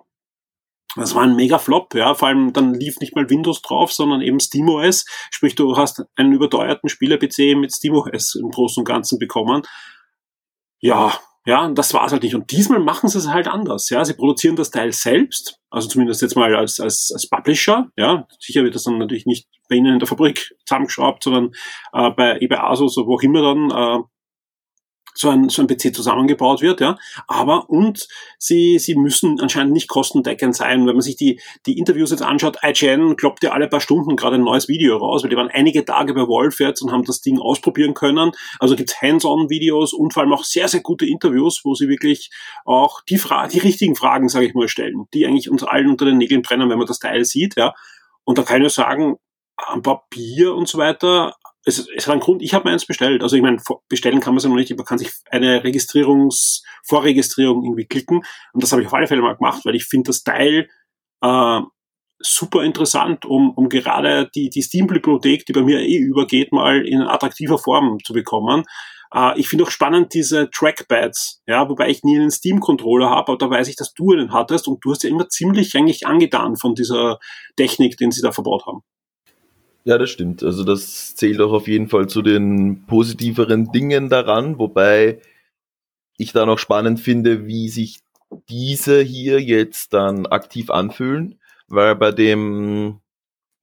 [0.96, 2.12] Das war ein mega Flop, ja.
[2.12, 5.06] Vor allem dann lief nicht mal Windows drauf, sondern eben SteamOS.
[5.30, 9.62] Sprich, du hast einen überteuerten Spieler-PC mit SteamOS im Großen und Ganzen bekommen.
[10.80, 12.34] Ja, ja, und das war's halt nicht.
[12.34, 13.90] Und diesmal machen sie es halt anders.
[13.90, 17.90] Ja, sie produzieren das Teil selbst, also zumindest jetzt mal als, als, als Publisher.
[17.96, 21.50] Ja, sicher wird das dann natürlich nicht bei ihnen in der Fabrik zusammengeschraubt, sondern
[21.92, 24.02] äh, bei eBay Asus oder wo auch immer dann äh,
[25.14, 26.98] so ein, so ein PC zusammengebaut wird, ja.
[27.28, 30.86] Aber und sie, sie müssen anscheinend nicht kostendeckend sein.
[30.86, 34.36] Wenn man sich die, die Interviews jetzt anschaut, IGN kloppt ja alle paar Stunden gerade
[34.36, 37.20] ein neues Video raus, weil die waren einige Tage bei Wolf jetzt und haben das
[37.20, 38.32] Ding ausprobieren können.
[38.58, 42.30] Also gibt's Hands-on-Videos und vor allem auch sehr, sehr gute Interviews, wo sie wirklich
[42.64, 46.04] auch die Fra die richtigen Fragen, sage ich mal, stellen, die eigentlich uns allen unter
[46.04, 47.74] den Nägeln brennen, wenn man das Teil sieht, ja.
[48.24, 49.16] Und da kann ich sagen,
[49.56, 53.22] am Papier und so weiter es, es hat einen Grund, ich habe meins bestellt.
[53.22, 56.62] Also ich meine, bestellen kann man es ja noch nicht, man kann sich eine Registrierungs-,
[56.84, 58.18] Vorregistrierung irgendwie klicken.
[58.52, 60.68] Und das habe ich auf alle Fälle mal gemacht, weil ich finde das Teil
[61.22, 61.60] äh,
[62.20, 67.02] super interessant, um, um gerade die, die Steam-Bibliothek, die bei mir eh übergeht, mal in
[67.02, 68.64] attraktiver Form zu bekommen.
[69.14, 73.38] Äh, ich finde auch spannend diese Trackpads, ja, wobei ich nie einen Steam-Controller habe, aber
[73.38, 76.56] da weiß ich, dass du einen hattest und du hast ja immer ziemlich eigentlich angetan
[76.56, 77.18] von dieser
[77.56, 78.82] Technik, den sie da verbaut haben.
[79.84, 80.42] Ja, das stimmt.
[80.42, 85.20] Also das zählt auch auf jeden Fall zu den positiveren Dingen daran, wobei
[86.16, 88.00] ich da noch spannend finde, wie sich
[88.48, 93.00] diese hier jetzt dann aktiv anfühlen, weil bei dem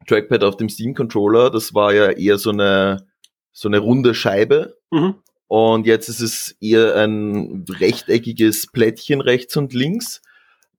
[0.08, 3.08] Trackpad auf dem Steam Controller, das war ja eher so eine
[3.52, 5.16] so eine runde Scheibe mhm.
[5.48, 10.22] und jetzt ist es eher ein rechteckiges Plättchen rechts und links.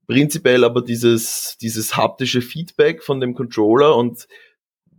[0.07, 4.26] Prinzipiell aber dieses dieses haptische Feedback von dem Controller und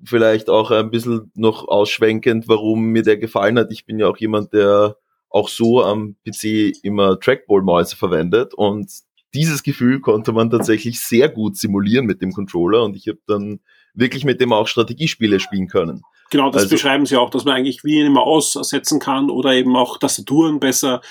[0.05, 3.71] vielleicht auch ein bisschen noch ausschwenkend, warum mir der gefallen hat.
[3.71, 4.97] Ich bin ja auch jemand, der
[5.29, 8.91] auch so am PC immer Trackball-Mäuse verwendet und
[9.33, 13.59] dieses Gefühl konnte man tatsächlich sehr gut simulieren mit dem Controller und ich habe dann
[13.95, 16.03] wirklich mit dem auch Strategiespiele spielen können.
[16.29, 19.53] Genau, das also, beschreiben sie auch, dass man eigentlich wie eine Maus ersetzen kann oder
[19.53, 21.01] eben auch Tastaturen besser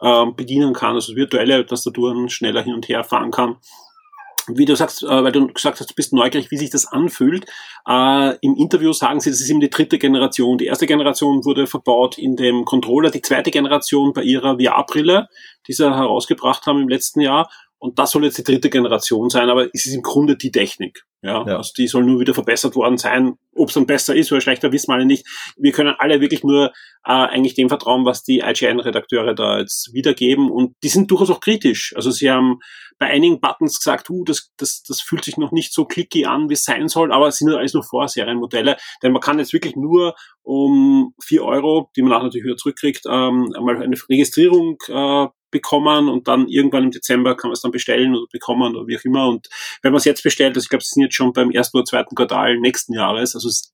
[0.00, 3.56] äh, bedienen kann, also virtuelle Tastaturen schneller hin und her fahren kann
[4.48, 7.46] wie du sagst, äh, weil du gesagt hast, du bist neugierig, wie sich das anfühlt.
[7.88, 10.58] Äh, Im Interview sagen sie, das ist eben die dritte Generation.
[10.58, 15.28] Die erste Generation wurde verbaut in dem Controller, die zweite Generation bei ihrer VR-Brille,
[15.66, 17.48] die sie herausgebracht haben im letzten Jahr.
[17.82, 21.04] Und das soll jetzt die dritte Generation sein, aber es ist im Grunde die Technik.
[21.20, 21.56] Ja, ja.
[21.56, 23.34] also die soll nur wieder verbessert worden sein.
[23.56, 25.26] Ob es dann besser ist oder schlechter, wissen wir alle nicht.
[25.56, 26.66] Wir können alle wirklich nur
[27.04, 30.48] äh, eigentlich dem vertrauen, was die IGN-Redakteure da jetzt wiedergeben.
[30.48, 31.92] Und die sind durchaus auch kritisch.
[31.96, 32.60] Also sie haben
[33.00, 36.48] bei einigen Buttons gesagt, uh, das, das, das fühlt sich noch nicht so clicky an,
[36.48, 38.76] wie es sein soll, aber es sind alles nur Vorserienmodelle.
[39.02, 43.06] Denn man kann jetzt wirklich nur um vier Euro, die man auch natürlich wieder zurückkriegt,
[43.06, 47.70] ähm, einmal eine Registrierung äh, bekommen und dann irgendwann im Dezember kann man es dann
[47.70, 49.28] bestellen oder bekommen oder wie auch immer.
[49.28, 49.48] Und
[49.82, 51.84] wenn man es jetzt bestellt, also ich glaube, es sind jetzt schon beim ersten oder
[51.84, 53.72] zweiten Quartal nächsten Jahres, also das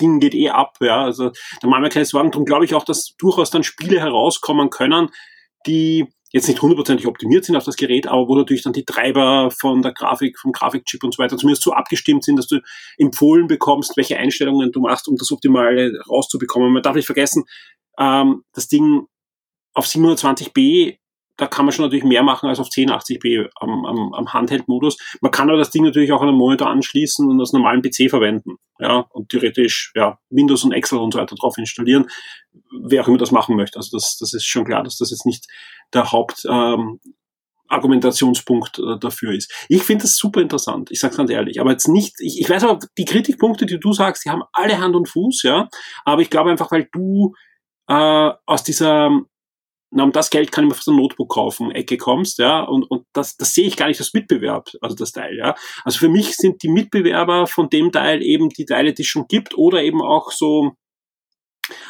[0.00, 1.02] Ding geht eh ab, ja.
[1.02, 2.30] Also da machen wir keine Sorgen.
[2.30, 5.10] Darum glaube ich auch, dass durchaus dann Spiele herauskommen können,
[5.66, 9.50] die jetzt nicht hundertprozentig optimiert sind auf das Gerät, aber wo natürlich dann die Treiber
[9.50, 12.60] von der Grafik, vom Grafikchip und so weiter zumindest so abgestimmt sind, dass du
[12.98, 16.72] empfohlen bekommst, welche Einstellungen du machst, um das Optimale rauszubekommen.
[16.72, 17.44] Man darf nicht vergessen,
[17.98, 19.06] ähm, das Ding
[19.74, 20.98] auf 720p
[21.40, 24.98] da kann man schon natürlich mehr machen als auf 1080p am, am, am Handheld-Modus.
[25.22, 28.10] Man kann aber das Ding natürlich auch an einen Monitor anschließen und als normalen PC
[28.10, 28.56] verwenden.
[28.78, 32.08] Ja, und theoretisch, ja, Windows und Excel und so weiter drauf installieren.
[32.82, 33.78] Wer auch immer das machen möchte.
[33.78, 35.46] Also das, das ist schon klar, dass das jetzt nicht
[35.94, 37.00] der Haupt, ähm,
[37.68, 39.50] Argumentationspunkt äh, dafür ist.
[39.68, 41.60] Ich finde das super interessant, ich sage ganz ehrlich.
[41.60, 44.78] Aber jetzt nicht, ich, ich weiß aber, die Kritikpunkte, die du sagst, die haben alle
[44.78, 45.68] Hand und Fuß, ja.
[46.04, 47.32] Aber ich glaube einfach, weil du
[47.86, 49.10] äh, aus dieser
[49.90, 52.84] na, um das Geld kann ich mir fast ein Notebook kaufen, Ecke kommst, ja, und,
[52.84, 55.54] und das, das sehe ich gar nicht als Mitbewerb, also das Teil, ja.
[55.84, 59.26] Also für mich sind die Mitbewerber von dem Teil eben die Teile, die es schon
[59.26, 60.72] gibt, oder eben auch so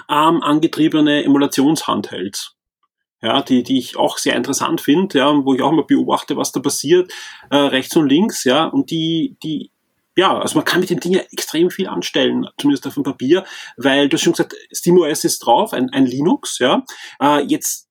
[0.09, 2.57] arm angetriebene Emulationshandhelds.
[3.23, 6.53] Ja, die, die ich auch sehr interessant finde, ja, wo ich auch mal beobachte, was
[6.53, 7.13] da passiert,
[7.51, 9.71] äh, rechts und links, ja, und die, die,
[10.17, 13.45] ja, also man kann mit dem Ding ja extrem viel anstellen, zumindest auf dem Papier,
[13.77, 16.83] weil du hast schon gesagt, SteamOS ist drauf, ein, ein Linux, ja.
[17.21, 17.90] Äh, jetzt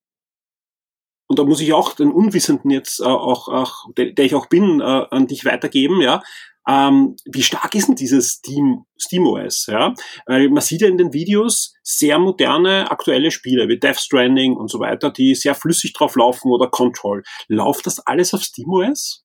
[1.29, 4.47] und da muss ich auch den Unwissenden jetzt äh, auch, auch der, der ich auch
[4.47, 6.23] bin, äh, an dich weitergeben, ja.
[6.67, 9.93] Ähm, wie stark ist denn dieses Steam, SteamOS, ja?
[10.25, 14.71] Weil man sieht ja in den Videos sehr moderne, aktuelle Spiele wie Death Stranding und
[14.71, 17.21] so weiter, die sehr flüssig drauf laufen oder Control.
[17.47, 19.23] Läuft das alles auf SteamOS?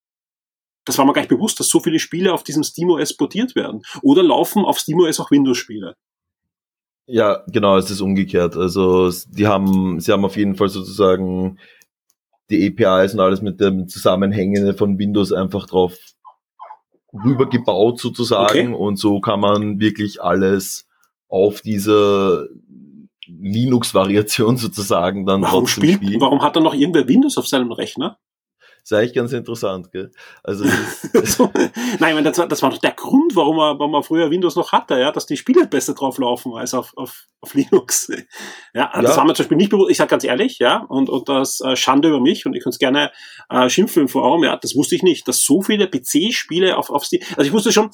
[0.84, 3.80] Das war mir gar nicht bewusst, dass so viele Spiele auf diesem SteamOS portiert werden.
[4.02, 5.96] Oder laufen auf SteamOS auch Windows-Spiele?
[7.06, 8.56] Ja, genau, es ist umgekehrt.
[8.56, 11.58] Also die haben, sie haben auf jeden Fall sozusagen
[12.50, 15.96] die APIs und alles mit dem Zusammenhängen von Windows einfach drauf
[17.12, 18.82] rübergebaut sozusagen okay.
[18.82, 20.86] und so kann man wirklich alles
[21.28, 22.48] auf diese
[23.26, 26.20] Linux-Variation sozusagen dann warum trotzdem spielt, spielen.
[26.20, 28.18] Warum hat er noch irgendwer Windows auf seinem Rechner?
[28.84, 30.10] Ist eigentlich ganz interessant, gell?
[30.42, 30.64] Also
[31.24, 31.50] so,
[32.00, 34.72] Nein, das war, das war doch der Grund, warum man, warum man früher Windows noch
[34.72, 38.08] hatte, ja, dass die Spiele besser drauf laufen als auf, auf, auf Linux.
[38.08, 38.24] Ja,
[38.94, 39.02] ja.
[39.02, 41.62] das haben wir zum Beispiel nicht bewusst, ich sage ganz ehrlich, ja, und, und das
[41.62, 43.10] äh, Schande über mich und ich kann es gerne
[43.48, 47.06] äh, schimpfen im Forum, ja, das wusste ich nicht, dass so viele PC-Spiele auf, auf
[47.06, 47.90] Steam, also ich wusste schon,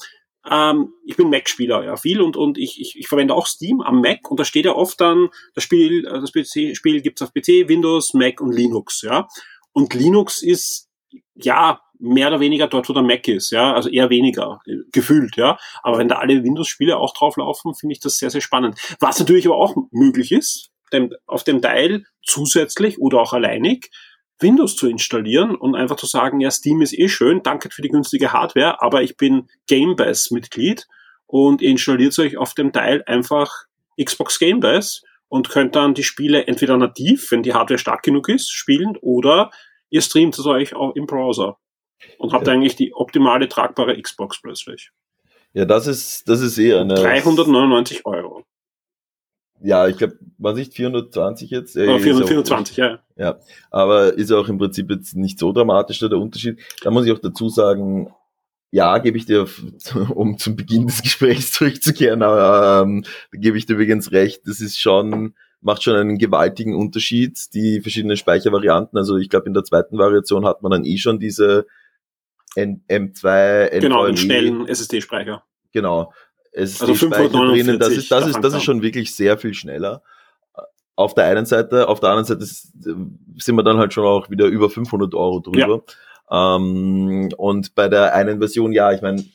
[0.49, 4.01] ähm, ich bin Mac-Spieler, ja, viel und, und ich, ich, ich verwende auch Steam am
[4.01, 7.69] Mac und da steht ja oft dann, das Spiel, äh, das PC-Spiel gibt's auf PC,
[7.69, 9.27] Windows, Mac und Linux, ja.
[9.73, 10.89] Und Linux ist,
[11.35, 14.59] ja, mehr oder weniger dort, wo der Mac ist, ja, also eher weniger,
[14.91, 15.57] gefühlt, ja.
[15.83, 18.79] Aber wenn da alle Windows-Spiele auch drauf laufen, finde ich das sehr, sehr spannend.
[18.99, 23.91] Was natürlich aber auch möglich ist, dem, auf dem Teil zusätzlich oder auch alleinig
[24.39, 27.89] Windows zu installieren und einfach zu sagen, ja, Steam ist eh schön, danke für die
[27.89, 30.87] günstige Hardware, aber ich bin Game Pass Mitglied
[31.27, 33.65] und ihr installiert euch auf dem Teil einfach
[34.01, 38.27] Xbox Game Pass und könnt dann die Spiele entweder nativ, wenn die Hardware stark genug
[38.27, 39.49] ist, spielen oder
[39.89, 41.57] ihr streamt es euch auch im Browser
[42.17, 42.53] und habt ja.
[42.53, 44.91] eigentlich die optimale tragbare Xbox plötzlich.
[45.53, 46.95] Ja, das ist, das ist eh eine.
[46.95, 48.43] 399 Euro.
[49.61, 51.77] Ja, ich glaube, was nicht 420 jetzt?
[51.77, 52.99] Äh, oh, 424, ja.
[53.15, 53.39] Ja,
[53.69, 56.59] aber ist auch im Prinzip jetzt nicht so dramatisch der Unterschied.
[56.81, 58.13] Da muss ich auch dazu sagen,
[58.71, 59.47] ja, gebe ich dir,
[60.15, 64.79] um zum Beginn des Gesprächs zurückzukehren, aber ähm, gebe ich dir übrigens recht, das ist
[64.79, 68.97] schon, macht schon einen gewaltigen Unterschied, die verschiedenen Speichervarianten.
[68.97, 71.67] Also ich glaube, in der zweiten Variation hat man dann eh schon diese
[72.55, 73.79] N M2, NVMe.
[73.79, 75.43] Genau, den schnellen SSD-Speicher.
[75.71, 76.13] Genau.
[76.53, 80.01] SSD-Speicher also drinnen, das ist, das ist, das ist schon wirklich sehr viel schneller.
[80.95, 84.47] Auf der einen Seite, auf der anderen Seite sind wir dann halt schon auch wieder
[84.47, 85.59] über 500 Euro drüber.
[85.87, 85.95] Ja.
[86.31, 89.25] Ähm, und bei der einen Version, ja, ich meine,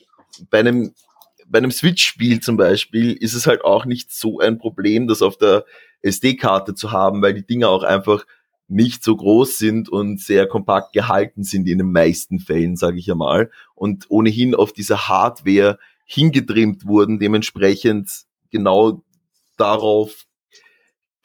[0.51, 0.95] bei einem
[1.49, 5.39] bei einem Switch-Spiel zum Beispiel ist es halt auch nicht so ein Problem, das auf
[5.39, 5.65] der
[6.03, 8.25] SD-Karte zu haben, weil die Dinger auch einfach
[8.69, 13.11] nicht so groß sind und sehr kompakt gehalten sind in den meisten Fällen, sage ich
[13.11, 18.11] einmal, und ohnehin auf diese Hardware hingetrimmt wurden, dementsprechend
[18.51, 19.05] genau
[19.57, 20.27] darauf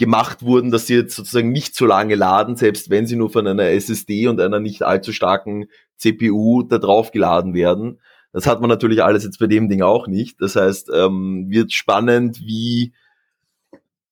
[0.01, 3.45] gemacht wurden, dass sie jetzt sozusagen nicht so lange laden, selbst wenn sie nur von
[3.45, 8.01] einer SSD und einer nicht allzu starken CPU da drauf geladen werden.
[8.33, 10.41] Das hat man natürlich alles jetzt bei dem Ding auch nicht.
[10.41, 12.93] Das heißt, ähm, wird spannend, wie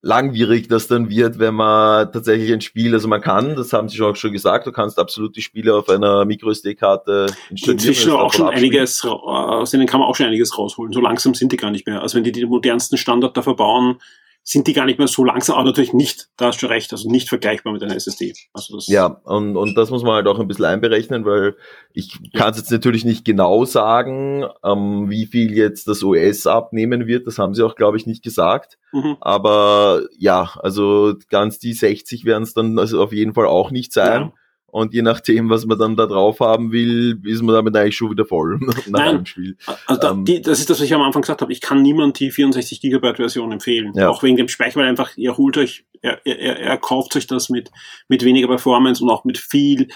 [0.00, 3.96] langwierig das dann wird, wenn man tatsächlich ein Spiel, also man kann, das haben sie
[3.96, 7.78] schon auch schon gesagt, du kannst absolut die Spiele auf einer MicroSD-Karte installieren.
[7.78, 10.92] Inzwischen auch schon einiges, aus denen kann man auch schon einiges rausholen.
[10.92, 12.00] So langsam sind die gar nicht mehr.
[12.00, 13.98] Also wenn die die modernsten Standard da verbauen,
[14.42, 17.10] sind die gar nicht mehr so langsam, aber natürlich nicht, da hast du recht, also
[17.10, 18.32] nicht vergleichbar mit einer SSD.
[18.52, 21.56] Also das ja, und, und das muss man halt auch ein bisschen einberechnen, weil
[21.92, 27.06] ich kann es jetzt natürlich nicht genau sagen, ähm, wie viel jetzt das OS abnehmen
[27.06, 28.78] wird, das haben sie auch, glaube ich, nicht gesagt.
[28.92, 29.16] Mhm.
[29.20, 33.92] Aber ja, also ganz die 60 werden es dann also auf jeden Fall auch nicht
[33.92, 34.22] sein.
[34.22, 34.32] Ja.
[34.70, 38.10] Und je nachdem, was man dann da drauf haben will, ist man damit eigentlich schon
[38.10, 39.56] wieder voll nach einem Spiel.
[39.86, 41.52] Also da, ähm, die, das ist das, was ich am Anfang gesagt habe.
[41.52, 43.92] Ich kann niemand die 64 Gigabyte Version empfehlen.
[43.94, 44.08] Ja.
[44.08, 47.48] Auch wegen dem Speicher, weil einfach, ihr holt euch, er, er, er kauft euch das
[47.48, 47.70] mit,
[48.08, 49.88] mit weniger Performance und auch mit viel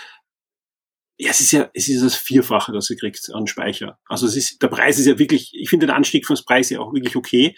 [1.16, 3.98] ja, es ist ja, es ist das Vierfache, das ihr kriegt an Speicher.
[4.08, 6.80] Also es ist, der Preis ist ja wirklich, ich finde den Anstieg vom Preis ja
[6.80, 7.54] auch wirklich okay.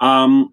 [0.00, 0.50] Ähm,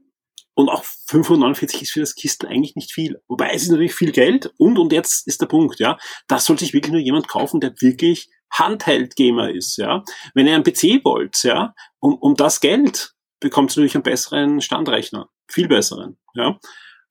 [0.55, 3.21] und auch 549 ist für das Kisten eigentlich nicht viel.
[3.27, 5.97] Wobei es ist natürlich viel Geld und, und jetzt ist der Punkt, ja.
[6.27, 10.03] Das soll sich wirklich nur jemand kaufen, der wirklich Handheld-Gamer ist, ja.
[10.33, 14.61] Wenn ihr einen PC wollt, ja, um, um das Geld bekommt ihr natürlich einen besseren
[14.61, 15.29] Standrechner.
[15.47, 16.57] Viel besseren, ja.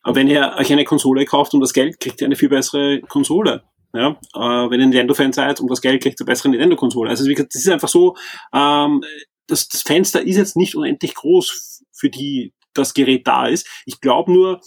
[0.03, 3.01] Aber wenn ihr euch eine Konsole kauft um das Geld, kriegt ihr eine viel bessere
[3.03, 3.65] Konsole.
[3.95, 7.09] Ja, äh, wenn ihr Nintendo-Fan seid, um das Geld kriegt ihr bessere Nintendo-Konsole.
[7.11, 8.17] Also wie gesagt, das ist einfach so,
[8.53, 9.05] ähm,
[9.47, 13.67] das, das Fenster ist jetzt nicht unendlich groß, für die das Gerät da ist.
[13.87, 14.61] Ich glaube nur,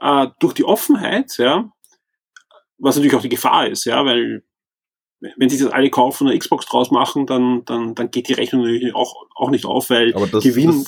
[0.00, 1.70] äh, durch die Offenheit, ja,
[2.78, 4.42] was natürlich auch die Gefahr ist, ja, weil
[5.36, 8.32] wenn sich das alle kaufen und eine Xbox draus machen, dann, dann, dann geht die
[8.32, 10.84] Rechnung natürlich auch, auch nicht auf, weil das, Gewinn,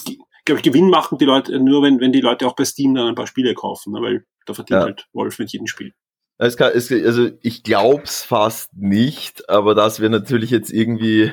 [0.46, 3.08] glaube ich, Gewinn machen die Leute nur, wenn, wenn die Leute auch bei Steam dann
[3.08, 4.84] ein paar Spiele kaufen, ne, weil da verdient ja.
[4.84, 5.92] halt Wolf mit jedem Spiel.
[6.38, 11.30] Es kann, es, also ich glaub's fast nicht, aber das wäre natürlich jetzt irgendwie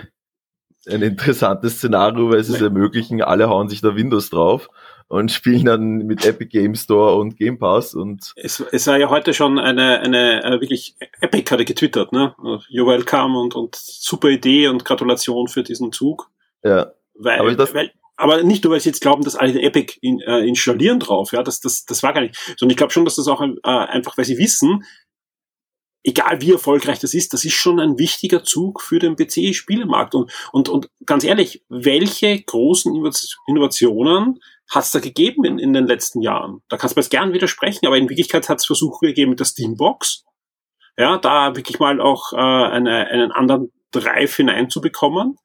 [0.88, 4.70] ein interessantes Szenario, weil sie es ermöglichen, alle hauen sich da Windows drauf
[5.10, 9.10] und spielen dann mit Epic Game Store und Game Pass und es, es war ja
[9.10, 12.36] heute schon eine, eine, eine wirklich Epic hatte getwittert, ne?
[12.72, 16.30] You're welcome und, und super Idee und Gratulation für diesen Zug.
[16.64, 16.94] Ja.
[17.16, 20.20] Weil, aber, das, weil, aber nicht nur, weil sie jetzt glauben, dass alle Epic in,
[20.22, 22.38] äh, installieren drauf, ja, das, das, das war gar nicht.
[22.58, 24.84] Sondern ich glaube schon, dass das auch äh, einfach, weil sie wissen,
[26.04, 30.14] egal wie erfolgreich das ist, das ist schon ein wichtiger Zug für den PC-Spielemarkt.
[30.14, 32.94] Und, und, und ganz ehrlich, welche großen
[33.48, 34.40] Innovationen
[34.70, 36.62] hat es da gegeben in, in den letzten Jahren?
[36.70, 39.40] Da kannst du mir jetzt gern widersprechen, aber in Wirklichkeit hat es Versuche gegeben mit
[39.40, 40.26] der Steambox,
[40.98, 45.38] ja, da wirklich mal auch äh, eine, einen anderen Drive hineinzubekommen.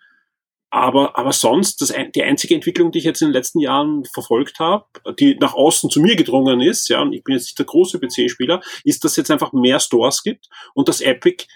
[0.70, 4.58] Aber, aber sonst, das, die einzige Entwicklung, die ich jetzt in den letzten Jahren verfolgt
[4.58, 4.84] habe,
[5.20, 8.00] die nach außen zu mir gedrungen ist, ja, und ich bin jetzt nicht der große
[8.00, 11.46] PC-Spieler, ist, dass es jetzt einfach mehr Stores gibt und dass Epic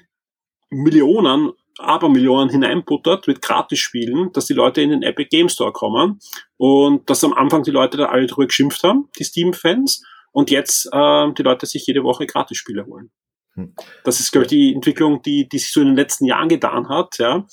[0.70, 6.18] Millionen, aber Millionen hineinputtert mit Gratis-Spielen, dass die Leute in den Epic Game Store kommen
[6.56, 10.02] und dass am Anfang die Leute da alle drüber geschimpft haben, die Steam-Fans,
[10.32, 13.10] und jetzt äh, die Leute sich jede Woche Gratis-Spiele holen.
[13.54, 13.74] Hm.
[14.04, 16.88] Das ist, glaube ich, die Entwicklung, die, die sich so in den letzten Jahren getan
[16.88, 17.46] hat, ja.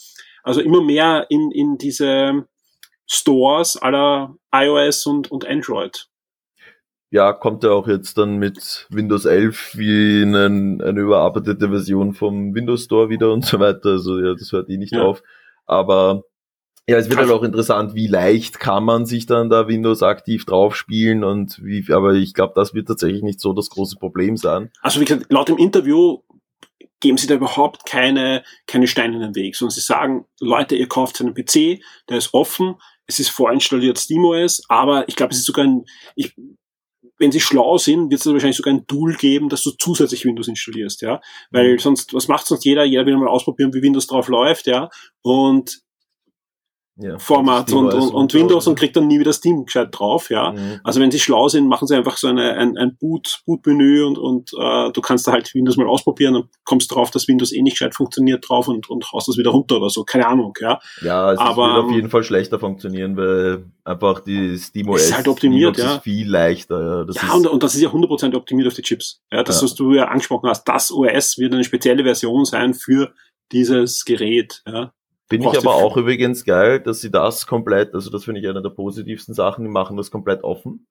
[0.44, 2.48] Also immer mehr in, in diese
[3.08, 6.08] Stores aller iOS und, und Android.
[7.16, 12.54] Ja, kommt ja auch jetzt dann mit Windows 11 wie einen, eine überarbeitete Version vom
[12.54, 13.92] Windows Store wieder und so weiter.
[13.92, 15.02] Also ja, das hört eh nicht ja.
[15.02, 15.24] auf.
[15.66, 16.24] Aber
[16.90, 20.44] ja, es wird halt auch interessant, wie leicht kann man sich dann da Windows aktiv
[20.44, 24.36] drauf spielen und wie, aber ich glaube, das wird tatsächlich nicht so das große Problem
[24.36, 24.70] sein.
[24.82, 26.18] Also wie gesagt, laut dem Interview
[27.00, 30.90] geben sie da überhaupt keine, keine Steine in den Weg, sondern sie sagen, Leute, ihr
[30.90, 32.76] kauft einen PC, der ist offen,
[33.08, 35.86] es ist vorinstalliert SteamOS, aber ich glaube, es ist sogar ein,
[36.18, 36.36] ich,
[37.18, 40.48] wenn sie schlau sind, wird es wahrscheinlich sogar ein Tool geben, dass du zusätzlich Windows
[40.48, 41.22] installierst, ja.
[41.52, 41.80] Weil mhm.
[41.80, 42.84] sonst, was macht sonst jeder?
[42.84, 44.90] Jeder will mal ausprobieren, wie Windows drauf läuft, ja.
[45.22, 45.85] Und
[46.98, 50.54] ja, Format und, und, und, Windows und kriegt dann nie wieder Steam gescheit drauf, ja.
[50.54, 50.80] Mhm.
[50.84, 54.18] Also wenn sie schlau sind, machen sie einfach so eine, ein, ein Boot, Boot-Menü und,
[54.18, 57.62] und äh, du kannst da halt Windows mal ausprobieren und kommst drauf, dass Windows eh
[57.62, 60.80] nicht gescheit funktioniert drauf und, und haust das wieder runter oder so, keine Ahnung, ja.
[61.02, 65.28] Ja, es Aber, wird auf jeden Fall schlechter funktionieren, weil einfach die SteamOS ist halt
[65.28, 65.96] optimiert, ja.
[65.96, 66.82] ist viel leichter.
[66.82, 69.22] Ja, das ja und, und das ist ja 100% optimiert auf die Chips.
[69.34, 69.64] Ja, das, ja.
[69.64, 73.14] was du ja angesprochen hast, das OS wird eine spezielle Version sein für
[73.52, 74.94] dieses Gerät, ja.
[75.28, 78.62] Finde ich aber auch übrigens geil, dass sie das komplett, also das finde ich eine
[78.62, 80.88] der positivsten Sachen, die machen das komplett offen.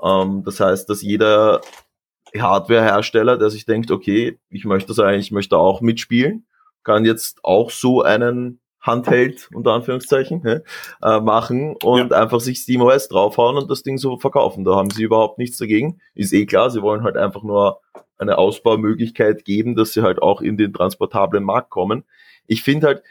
[0.00, 1.60] Ähm, das heißt, dass jeder
[2.36, 6.46] Hardware-Hersteller, der sich denkt, okay, ich möchte das eigentlich, ich möchte auch mitspielen,
[6.84, 12.22] kann jetzt auch so einen Handheld, unter Anführungszeichen, äh, machen und ja.
[12.22, 14.64] einfach sich SteamOS draufhauen und das Ding so verkaufen.
[14.64, 16.00] Da haben sie überhaupt nichts dagegen.
[16.14, 17.80] Ist eh klar, sie wollen halt einfach nur
[18.18, 22.04] eine Ausbaumöglichkeit geben, dass sie halt auch in den transportablen Markt kommen.
[22.46, 23.02] Ich finde halt,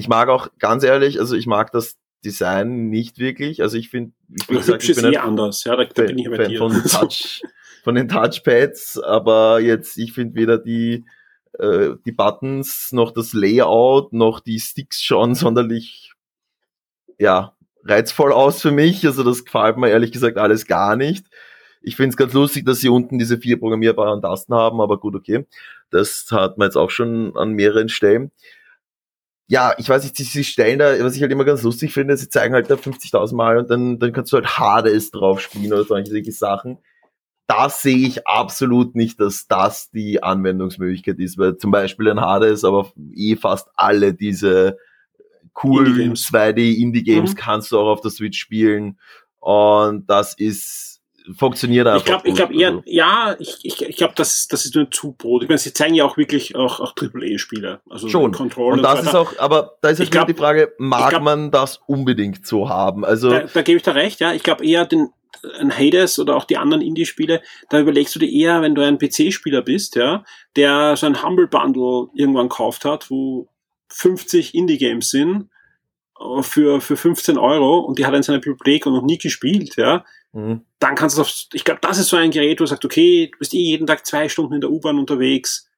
[0.00, 3.60] ich mag auch ganz ehrlich, also ich mag das Design nicht wirklich.
[3.60, 5.64] Also ich finde, ich, find, sagen, ich bin eh anders.
[5.64, 6.58] Ja, da, da bin ich Fan dir.
[6.58, 7.42] Von, Touch,
[7.84, 11.04] von den Touchpads, aber jetzt ich finde weder die
[11.58, 16.12] äh, die Buttons noch das Layout noch die Sticks schon sonderlich
[17.18, 19.04] ja reizvoll aus für mich.
[19.06, 21.26] Also das gefällt mir ehrlich gesagt alles gar nicht.
[21.82, 25.14] Ich finde es ganz lustig, dass sie unten diese vier programmierbaren Tasten haben, aber gut,
[25.14, 25.46] okay.
[25.90, 28.30] Das hat man jetzt auch schon an mehreren Stellen
[29.50, 32.28] ja, ich weiß nicht, sie stellen da, was ich halt immer ganz lustig finde, sie
[32.28, 35.82] zeigen halt da 50.000 Mal und dann, dann kannst du halt Hades drauf spielen oder
[35.82, 36.78] solche Sachen.
[37.48, 42.62] das sehe ich absolut nicht, dass das die Anwendungsmöglichkeit ist, weil zum Beispiel ein Hades,
[42.62, 44.78] aber eh fast alle diese
[45.52, 47.36] coolen Indie 2D Indie-Games mhm.
[47.36, 49.00] kannst du auch auf der Switch spielen
[49.40, 50.89] und das ist
[51.36, 52.00] funktioniert einfach.
[52.00, 52.82] Ich glaube, ich glaube eher, also.
[52.86, 55.42] ja, ich, ich, ich glaube, das, das ist nur zu Brot.
[55.42, 57.80] Ich meine, sie zeigen ja auch wirklich auch, auch AAA-Spiele.
[57.88, 58.32] Also Schon.
[58.32, 61.22] Control und das und ist auch, aber da ist jetzt glaub, die Frage, mag glaub,
[61.22, 63.04] man das unbedingt so haben?
[63.04, 63.30] Also.
[63.30, 64.32] Da, da gebe ich da recht, ja.
[64.32, 65.10] Ich glaube eher den,
[65.58, 68.98] ein Hades oder auch die anderen Indie-Spiele, da überlegst du dir eher, wenn du ein
[68.98, 70.24] PC-Spieler bist, ja,
[70.56, 73.48] der so ein Humble Bundle irgendwann gekauft hat, wo
[73.88, 75.48] 50 Indie-Games sind,
[76.18, 79.18] äh, für, für 15 Euro und die hat er in seiner Bibliothek und noch nie
[79.18, 80.64] gespielt, ja, Mhm.
[80.78, 83.30] Dann kannst du auf, ich glaube, das ist so ein Gerät, wo du sagst, okay,
[83.32, 85.70] du bist eh jeden Tag zwei Stunden in der U-Bahn unterwegs,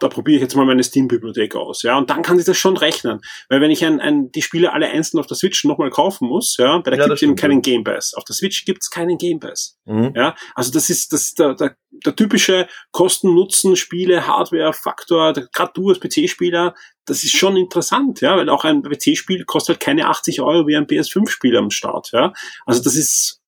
[0.00, 2.76] da probiere ich jetzt mal meine Steam-Bibliothek aus, ja, und dann kann sich das schon
[2.76, 6.28] rechnen, weil wenn ich ein, ein, die Spiele alle einzeln auf der Switch nochmal kaufen
[6.28, 8.12] muss, ja, bei der ja, gibt es eben keinen Game Pass.
[8.14, 10.12] Auf der Switch gibt's keinen Game Pass, mhm.
[10.16, 16.74] ja, also das ist das der, der, der typische Kosten-Nutzen-Spiele, Hardware-Faktor, gerade du als PC-Spieler,
[17.06, 20.76] das ist schon interessant, ja, weil auch ein PC-Spiel kostet halt keine 80 Euro wie
[20.76, 22.32] ein PS5-Spiel am Start, ja,
[22.66, 23.43] also das ist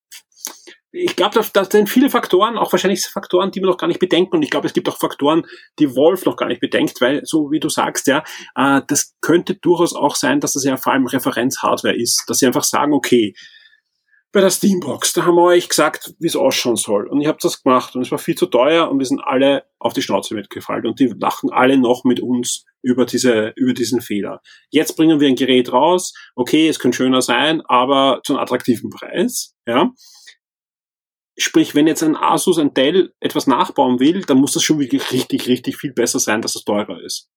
[0.96, 4.00] ich glaube, da, da sind viele Faktoren, auch wahrscheinlich Faktoren, die wir noch gar nicht
[4.00, 4.36] bedenken.
[4.36, 5.44] Und ich glaube, es gibt auch Faktoren,
[5.78, 8.24] die Wolf noch gar nicht bedenkt, weil, so wie du sagst, ja,
[8.54, 12.24] äh, das könnte durchaus auch sein, dass das ja vor allem Referenzhardware ist.
[12.28, 13.34] Dass sie einfach sagen, okay,
[14.32, 17.06] bei der Steambox, da haben wir euch gesagt, wie es ausschauen soll.
[17.06, 19.64] Und ich habe das gemacht und es war viel zu teuer und wir sind alle
[19.78, 20.86] auf die Schnauze mitgefallen.
[20.86, 24.42] Und die lachen alle noch mit uns über diese, über diesen Fehler.
[24.68, 26.12] Jetzt bringen wir ein Gerät raus.
[26.34, 29.92] Okay, es könnte schöner sein, aber zu einem attraktiven Preis, ja.
[31.38, 35.12] Sprich, wenn jetzt ein Asus, ein Dell etwas nachbauen will, dann muss das schon wirklich
[35.12, 37.28] richtig, richtig viel besser sein, dass es teurer ist.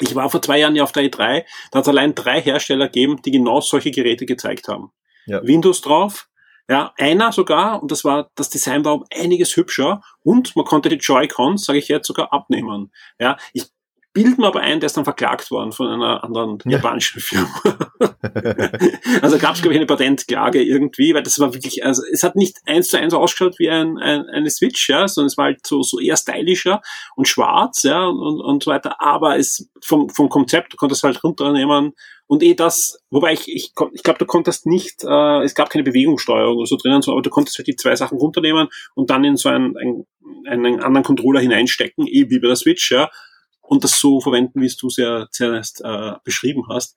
[0.00, 2.86] Ich war vor zwei Jahren ja auf der E3, da hat es allein drei Hersteller
[2.86, 4.92] gegeben, die genau solche Geräte gezeigt haben.
[5.26, 5.42] Ja.
[5.42, 6.28] Windows drauf,
[6.68, 10.88] ja, einer sogar, und das war, das Design war um einiges hübscher und man konnte
[10.88, 12.92] die Joy-Cons, sage ich jetzt, sogar abnehmen.
[13.18, 13.66] Ja, ich
[14.12, 16.72] bilden aber ein, der ist dann verklagt worden von einer anderen ja.
[16.72, 17.48] japanischen Firma.
[19.22, 22.34] also gab es, glaube ich, eine Patentklage irgendwie, weil das war wirklich, also es hat
[22.34, 25.64] nicht eins zu eins ausgeschaut wie ein, ein, eine Switch, ja, sondern es war halt
[25.64, 26.82] so, so eher stylischer
[27.14, 31.22] und schwarz, ja, und, und so weiter, aber es vom, vom Konzept, du konntest halt
[31.22, 31.92] runternehmen
[32.26, 35.84] und eh das, wobei ich, ich, ich glaube, du konntest nicht, äh, es gab keine
[35.84, 39.22] Bewegungssteuerung oder so drinnen, so, aber du konntest halt die zwei Sachen runternehmen und dann
[39.22, 40.06] in so einen, einen,
[40.46, 43.08] einen anderen Controller hineinstecken, eh wie bei der Switch, ja,
[43.70, 46.96] und das so verwenden, wie es du sehr zuerst äh, beschrieben hast.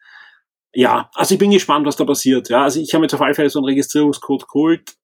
[0.74, 2.49] Ja, also ich bin gespannt, was da passiert.
[2.49, 4.95] Ja, also ich habe jetzt auf alle Fälle so einen Registrierungscode geholt.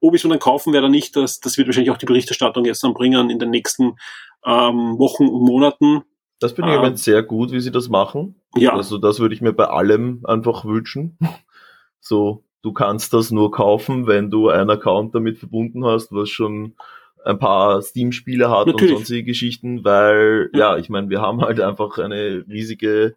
[0.00, 2.06] Ob ich es mir dann kaufen werde oder nicht, das, das wird wahrscheinlich auch die
[2.06, 3.96] Berichterstattung jetzt dann bringen in den nächsten
[4.46, 6.04] ähm, Wochen und Monaten.
[6.38, 8.40] Das finde ich ähm, sehr gut, wie sie das machen.
[8.54, 8.72] Ja.
[8.72, 11.18] Also das würde ich mir bei allem einfach wünschen.
[11.98, 16.76] So, du kannst das nur kaufen, wenn du einen Account damit verbunden hast, was schon
[17.24, 18.90] ein paar Steam-Spiele hat Natürlich.
[18.90, 23.16] und sonstige Geschichten, weil, ja, ja ich meine, wir haben halt einfach eine riesige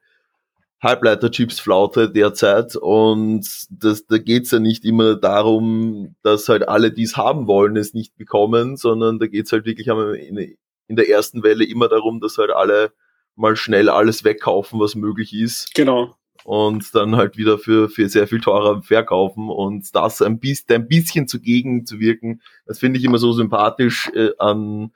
[0.82, 7.16] Halbleiter-Chips-Flaute derzeit und das, da geht's ja nicht immer darum, dass halt alle, die es
[7.16, 11.64] haben wollen, es nicht bekommen, sondern da geht's halt wirklich in, in der ersten Welle
[11.64, 12.92] immer darum, dass halt alle
[13.36, 15.74] mal schnell alles wegkaufen, was möglich ist.
[15.74, 20.76] Genau und dann halt wieder für, für sehr viel teurer verkaufen und das ein bisschen,
[20.76, 24.92] ein bisschen zugegen zu wirken, das finde ich immer so sympathisch äh, an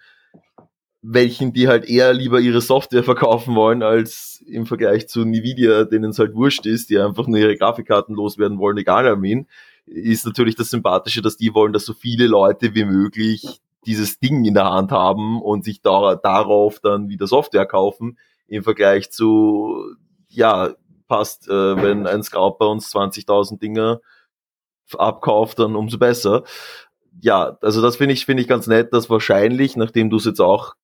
[1.02, 6.10] welchen, die halt eher lieber ihre Software verkaufen wollen, als im Vergleich zu Nvidia, denen
[6.10, 9.48] es halt wurscht ist, die einfach nur ihre Grafikkarten loswerden wollen, egal an wen,
[9.86, 14.44] ist natürlich das Sympathische, dass die wollen, dass so viele Leute wie möglich dieses Ding
[14.44, 18.18] in der Hand haben und sich da, darauf dann wieder Software kaufen,
[18.48, 19.96] im Vergleich zu,
[20.28, 20.74] ja,
[21.08, 24.02] passt, äh, wenn ein Scout bei uns 20.000 Dinge
[24.98, 26.44] abkauft, dann umso besser.
[27.22, 30.40] Ja, also das finde ich, finde ich ganz nett, dass wahrscheinlich, nachdem du es jetzt
[30.40, 30.76] auch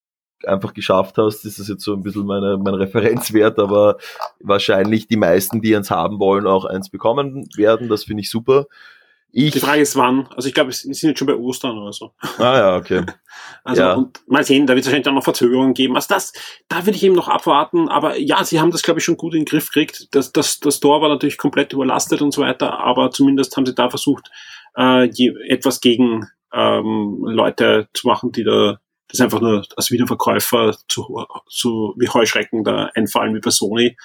[0.45, 3.97] einfach geschafft hast, ist das jetzt so ein bisschen meine, mein Referenzwert, aber
[4.41, 7.89] wahrscheinlich die meisten, die eins haben wollen, auch eins bekommen werden.
[7.89, 8.65] Das finde ich super.
[9.35, 10.27] Ich, die Frage ist wann.
[10.35, 12.13] Also ich glaube, wir sind jetzt schon bei Ostern oder so.
[12.37, 13.03] Ah ja, okay.
[13.65, 13.93] Also ja.
[13.93, 15.95] und mal sehen, da wird es wahrscheinlich auch noch Verzögerungen geben.
[15.95, 16.33] Also das,
[16.67, 17.89] da würde ich eben noch abwarten.
[17.89, 20.09] Aber ja, sie haben das, glaube ich, schon gut in den Griff gekriegt.
[20.11, 23.73] Das, das, das Tor war natürlich komplett überlastet und so weiter, aber zumindest haben sie
[23.73, 24.29] da versucht,
[24.77, 30.75] äh, je, etwas gegen ähm, Leute zu machen, die da das einfach nur als Wiederverkäufer
[30.87, 33.97] zu, zu wie Heuschrecken da einfallen wie bei Sony.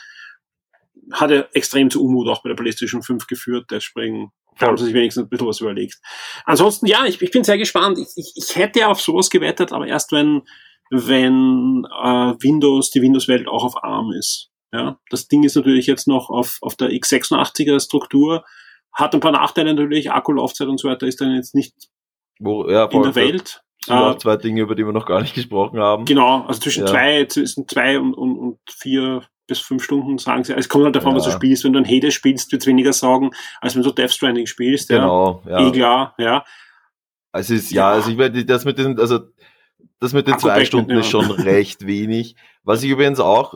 [1.12, 4.32] Hatte extrem zu Unmut auch bei der PlayStation 5 geführt, deswegen
[4.66, 5.98] haben sie sich wenigstens ein bisschen was überlegt.
[6.44, 7.98] Ansonsten, ja, ich, ich bin sehr gespannt.
[7.98, 10.42] Ich, ich, ich hätte auf sowas gewettet, aber erst wenn,
[10.90, 14.50] wenn äh, Windows, die Windows-Welt auch auf ARM ist.
[14.72, 18.44] Ja, das Ding ist natürlich jetzt noch auf, auf der x86er Struktur,
[18.92, 21.74] hat ein paar Nachteile natürlich, Akkulaufzeit und so weiter ist dann jetzt nicht
[22.38, 23.62] Wo, ja, in der Welt.
[23.80, 26.04] Das sind auch Äh, zwei Dinge, über die wir noch gar nicht gesprochen haben.
[26.04, 26.90] Genau, also zwischen Ja.
[26.90, 30.52] zwei, zwischen zwei und, und, und vier bis fünf Stunden sagen sie.
[30.52, 31.36] Es kommt halt davon, was du Ja.
[31.36, 31.64] spielst.
[31.64, 33.30] Wenn du ein Hades spielst, wird es weniger sagen,
[33.60, 34.88] als wenn du Death Stranding spielst.
[34.88, 35.60] Genau, Ja.
[35.60, 35.68] ja.
[35.68, 36.44] Eh klar, ja.
[37.32, 37.96] Also ist, ja, Ja.
[37.96, 39.20] also ich werde das mit den, also
[39.98, 42.36] das mit den Akku zwei Stunden ist schon recht wenig.
[42.62, 43.54] Was ich übrigens auch,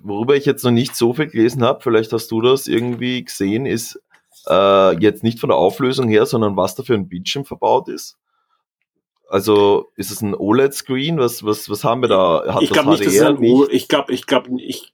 [0.00, 3.66] worüber ich jetzt noch nicht so viel gelesen habe, vielleicht hast du das irgendwie gesehen,
[3.66, 4.00] ist
[4.48, 8.16] äh, jetzt nicht von der Auflösung her, sondern was da für ein Bildschirm verbaut ist.
[9.28, 11.18] Also ist es ein OLED-Screen?
[11.18, 12.44] Was, was, was haben wir da?
[12.54, 14.92] Hat ich glaube nicht, dass es ein, ich glaube, ich glaube, ich,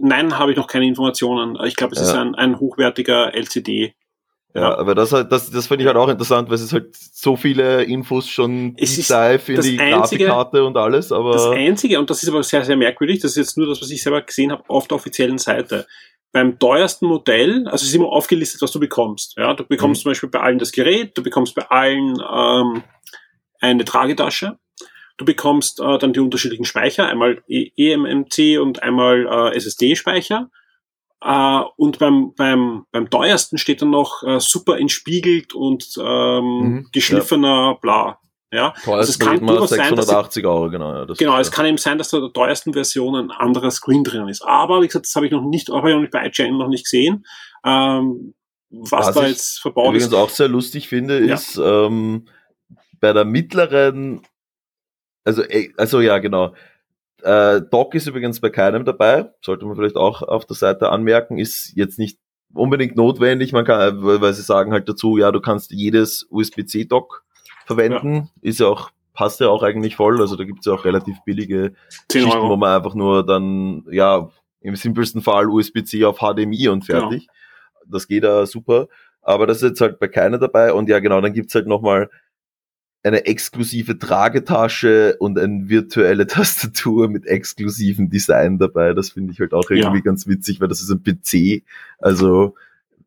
[0.00, 1.58] nein, habe ich noch keine Informationen.
[1.64, 2.20] Ich glaube, es ist Ja.
[2.20, 3.94] ein, ein hochwertiger LCD.
[4.56, 7.34] Ja, aber das, das, das finde ich halt auch interessant, weil es ist halt so
[7.34, 12.08] viele Infos schon ist dive in die einzige- Grafikkarte und alles, aber Das Einzige, und
[12.08, 14.52] das ist aber sehr, sehr merkwürdig, das ist jetzt nur das, was ich selber gesehen
[14.52, 15.88] habe auf der offiziellen Seite.
[16.30, 19.34] Beim teuersten Modell, also es ist immer aufgelistet, was du bekommst.
[19.36, 20.02] Ja, du bekommst Mhm.
[20.04, 22.84] zum Beispiel bei allen das Gerät, du bekommst bei allen ähm,
[23.60, 24.56] eine Tragetasche,
[25.16, 30.50] du bekommst äh, dann die unterschiedlichen Speicher, einmal E- eMMC und einmal äh, SSD-Speicher.
[31.22, 36.88] Äh, und beim, beim, beim teuersten steht dann noch äh, super entspiegelt und ähm, Mhm,
[36.92, 38.18] geschliffener bla.
[38.52, 40.92] Ja, teuer also es kann durchaus sein, dass sie- 680 Euro, genau.
[40.94, 44.04] Ja, das Genau, es kann eben sein, dass da der teuersten Version ein anderer Screen
[44.04, 44.42] drin ist.
[44.42, 46.68] Aber wie gesagt, das habe ich noch nicht, habe ich noch nicht bei IGN noch
[46.68, 47.24] nicht gesehen.
[47.64, 48.34] Ähm,
[48.70, 50.14] was, Was da ich jetzt verbaut übrigens ist.
[50.14, 51.34] auch sehr lustig finde, Ja.
[51.34, 52.26] ist ähm,
[53.00, 54.22] bei der mittleren,
[55.24, 55.42] also,
[55.76, 56.54] also ja, genau.
[57.22, 61.38] Äh, Dock ist übrigens bei keinem dabei, sollte man vielleicht auch auf der Seite anmerken,
[61.38, 62.18] ist jetzt nicht
[62.52, 67.24] unbedingt notwendig, man kann, äh, weil sie sagen halt dazu, ja, du kannst jedes USB-C-Dock
[67.66, 71.16] verwenden, ist ja auch, passt ja auch eigentlich voll, also da gibt's ja auch relativ
[71.24, 71.72] billige
[72.08, 74.28] 10 Geschichten, wo man einfach nur dann, ja,
[74.60, 77.28] im simpelsten Fall USB-C auf HDMI und fertig.
[77.86, 78.88] Das geht ja super.
[79.20, 80.72] Aber das ist jetzt halt bei keiner dabei.
[80.72, 82.08] Und ja, genau, dann gibt's halt nochmal
[83.04, 88.94] eine exklusive Tragetasche und eine virtuelle Tastatur mit exklusivem Design dabei.
[88.94, 90.04] Das finde ich halt auch irgendwie Ja.
[90.04, 91.62] ganz witzig, weil das ist ein PC.
[91.98, 92.54] Also,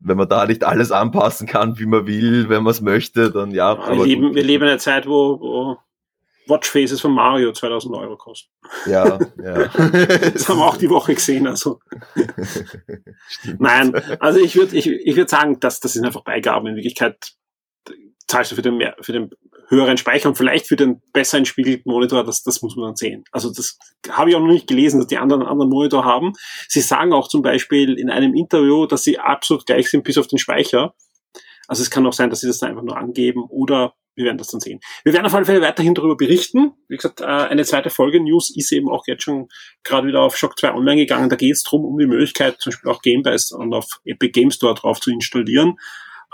[0.00, 3.50] wenn man da nicht alles anpassen kann, wie man will, wenn man es möchte, dann
[3.50, 3.76] ja.
[3.76, 5.78] wir, leben, wir leben in einer Zeit, wo, wo
[6.46, 8.50] Watchfaces von Mario 2000 Euro kosten.
[8.86, 9.68] Ja, ja.
[10.32, 11.46] Das haben wir auch die Woche gesehen.
[11.46, 11.80] Also
[13.28, 13.60] Stimmt.
[13.60, 16.68] nein, also ich würde ich, ich würd sagen, dass das sind einfach Beigaben.
[16.68, 17.32] In Wirklichkeit
[18.28, 19.30] zahlst du für den, mehr, für den
[19.68, 23.24] höheren Speicher und vielleicht für den besser entspiegelten Monitor, das, das muss man dann sehen.
[23.32, 23.78] Also das
[24.10, 26.32] habe ich auch noch nicht gelesen, dass die anderen einen anderen Monitor haben.
[26.68, 30.26] Sie sagen auch zum Beispiel in einem Interview, dass sie absolut gleich sind bis auf
[30.26, 30.94] den Speicher.
[31.66, 34.38] Also es kann auch sein, dass sie das dann einfach nur angeben oder wir werden
[34.38, 34.80] das dann sehen.
[35.04, 36.72] Wir werden auf alle Fälle weiterhin darüber berichten.
[36.88, 39.48] Wie gesagt, äh, eine zweite Folge News ist eben auch jetzt schon
[39.84, 41.28] gerade wieder auf Shock 2 online gegangen.
[41.28, 44.50] Da geht es darum, um die Möglichkeit, zum Beispiel auch Gamebase und auf Epic Game
[44.50, 45.76] Store drauf zu installieren.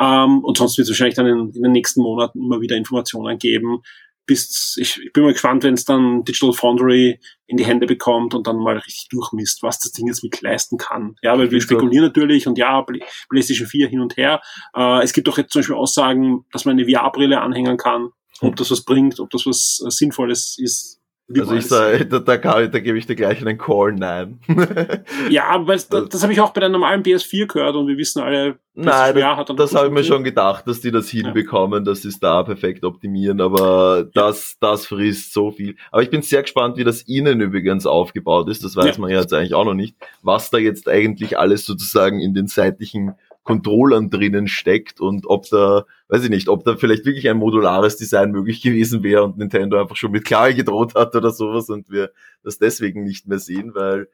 [0.01, 3.39] Ähm, und sonst wird es wahrscheinlich dann in, in den nächsten Monaten immer wieder Informationen
[3.39, 3.83] geben.
[4.27, 8.35] Bis ich, ich bin mal gespannt, wenn es dann Digital Foundry in die Hände bekommt
[8.35, 11.17] und dann mal richtig durchmisst, was das Ding jetzt mit leisten kann.
[11.23, 14.41] Ja, weil wir spekulieren natürlich und ja, Play- PlayStation 4 hin und her.
[14.75, 18.09] Äh, es gibt auch jetzt zum Beispiel Aussagen, dass man eine VR-Brille anhängen kann,
[18.41, 21.01] ob das was bringt, ob das was äh, Sinnvolles ist.
[21.27, 24.41] Wie Also ich sage, da, da, ich- da gebe ich dir gleich einen Call, nein.
[25.31, 28.21] Ja, aber das, das habe ich auch bei der normalen PS4 gehört und wir wissen
[28.23, 31.85] alle, Nein, PS4 hat dann das habe ich mir schon gedacht, dass die das hinbekommen,
[31.85, 35.77] dass sie es da perfekt optimieren, aber das, das frisst so viel.
[35.93, 38.63] Aber ich bin sehr gespannt, wie das innen übrigens aufgebaut ist.
[38.63, 39.01] Das weiß Ja.
[39.01, 39.97] man ja jetzt eigentlich auch noch nicht.
[40.23, 43.15] Was da jetzt eigentlich alles sozusagen in den seitlichen
[43.45, 45.85] Controllern drinnen steckt und ob da,
[46.15, 49.81] weiß ich nicht, ob da vielleicht wirklich ein modulares Design möglich gewesen wäre und Nintendo
[49.81, 52.13] einfach schon mit Klage gedroht hat oder sowas und wir
[52.45, 54.09] das deswegen nicht mehr sehen, weil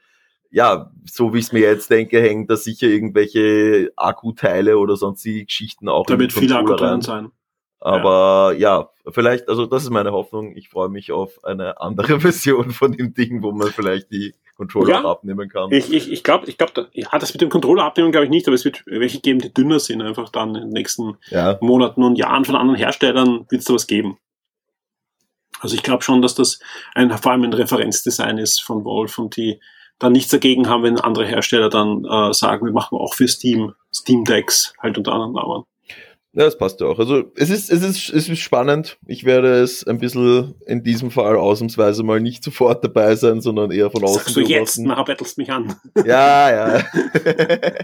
[0.51, 5.45] ja, so wie ich es mir jetzt denke, hängen da sicher irgendwelche Akkuteile oder sonstige
[5.45, 7.03] Geschichten auch Da wird viel Akku rein.
[7.03, 7.31] sein.
[7.79, 8.91] Aber ja.
[9.11, 10.57] vielleicht, also das ist meine Hoffnung.
[10.57, 14.91] Ich freue mich auf eine andere Version von dem Ding, wo man vielleicht die Controller
[14.91, 15.05] Ja.
[15.05, 15.73] abnehmen kann.
[15.73, 18.31] Ich, ich, ich glaube, ich glaub, da- ja, das mit dem Controller abnehmen glaube ich
[18.31, 21.57] nicht, aber es wird welche geben, die dünner sind, einfach dann in den nächsten ja,
[21.63, 24.19] Monaten und Jahren von anderen Herstellern wird es da was geben.
[25.61, 26.59] Also ich glaube schon, dass das
[26.95, 29.61] ein, vor allem ein Referenzdesign ist von Valve und die
[29.99, 33.75] dann nichts dagegen haben, wenn andere Hersteller dann äh, sagen, wir machen auch für Steam,
[33.95, 35.65] Steam Decks halt unter anderen Namen.
[36.33, 36.99] Ja, das passt ja auch.
[36.99, 38.99] Also es ist, es ist, es ist spannend.
[39.07, 43.73] Ich werde es ein bisschen in diesem Fall ausnahmsweise mal nicht sofort dabei sein, sondern
[43.73, 45.75] eher von außen Sagst du jetzt, nachher bettelst mich an.
[46.05, 46.85] Ja, ja.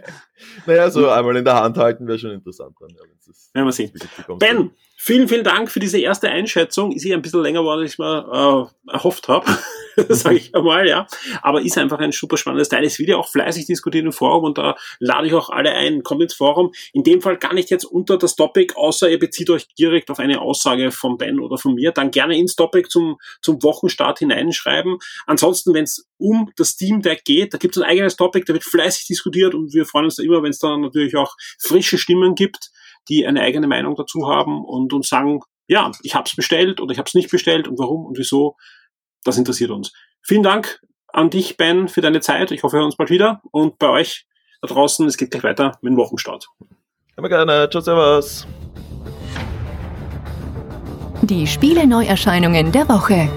[0.66, 2.90] naja, so einmal in der Hand halten wäre schon interessant dann.
[2.90, 3.92] Ja, wenn's das Werden wir sehen.
[3.92, 4.40] wirklich bekommst.
[4.40, 4.70] Ben,
[5.06, 6.90] Vielen, vielen Dank für diese erste Einschätzung.
[6.90, 9.46] Ist hier ein bisschen länger geworden, als ich mir äh, erhofft habe,
[10.08, 11.06] sage ich einmal, ja.
[11.42, 12.82] Aber ist einfach ein super spannendes Teil.
[12.82, 16.02] Es wird ja auch fleißig diskutiert im Forum und da lade ich auch alle ein.
[16.02, 16.72] Kommt ins Forum.
[16.92, 20.18] In dem Fall gar nicht jetzt unter das Topic, außer ihr bezieht euch direkt auf
[20.18, 21.92] eine Aussage von Ben oder von mir.
[21.92, 24.98] Dann gerne ins Topic zum, zum Wochenstart hineinschreiben.
[25.28, 28.54] Ansonsten, wenn es um das Steam Deck geht, da gibt es ein eigenes Topic, da
[28.54, 31.96] wird fleißig diskutiert und wir freuen uns da immer, wenn es dann natürlich auch frische
[31.96, 32.72] Stimmen gibt
[33.08, 36.92] die eine eigene Meinung dazu haben und uns sagen, ja, ich habe es bestellt oder
[36.92, 38.56] ich habe es nicht bestellt und warum und wieso.
[39.24, 39.92] Das interessiert uns.
[40.22, 42.50] Vielen Dank an dich, Ben, für deine Zeit.
[42.50, 43.40] Ich hoffe, wir hören uns bald wieder.
[43.50, 44.26] Und bei euch
[44.60, 46.46] da draußen, es geht gleich weiter mit dem Wochenstart.
[47.16, 47.68] Immer gerne.
[47.70, 48.46] Tschüss, servus.
[51.22, 53.28] Die Spiele-Neuerscheinungen der Woche.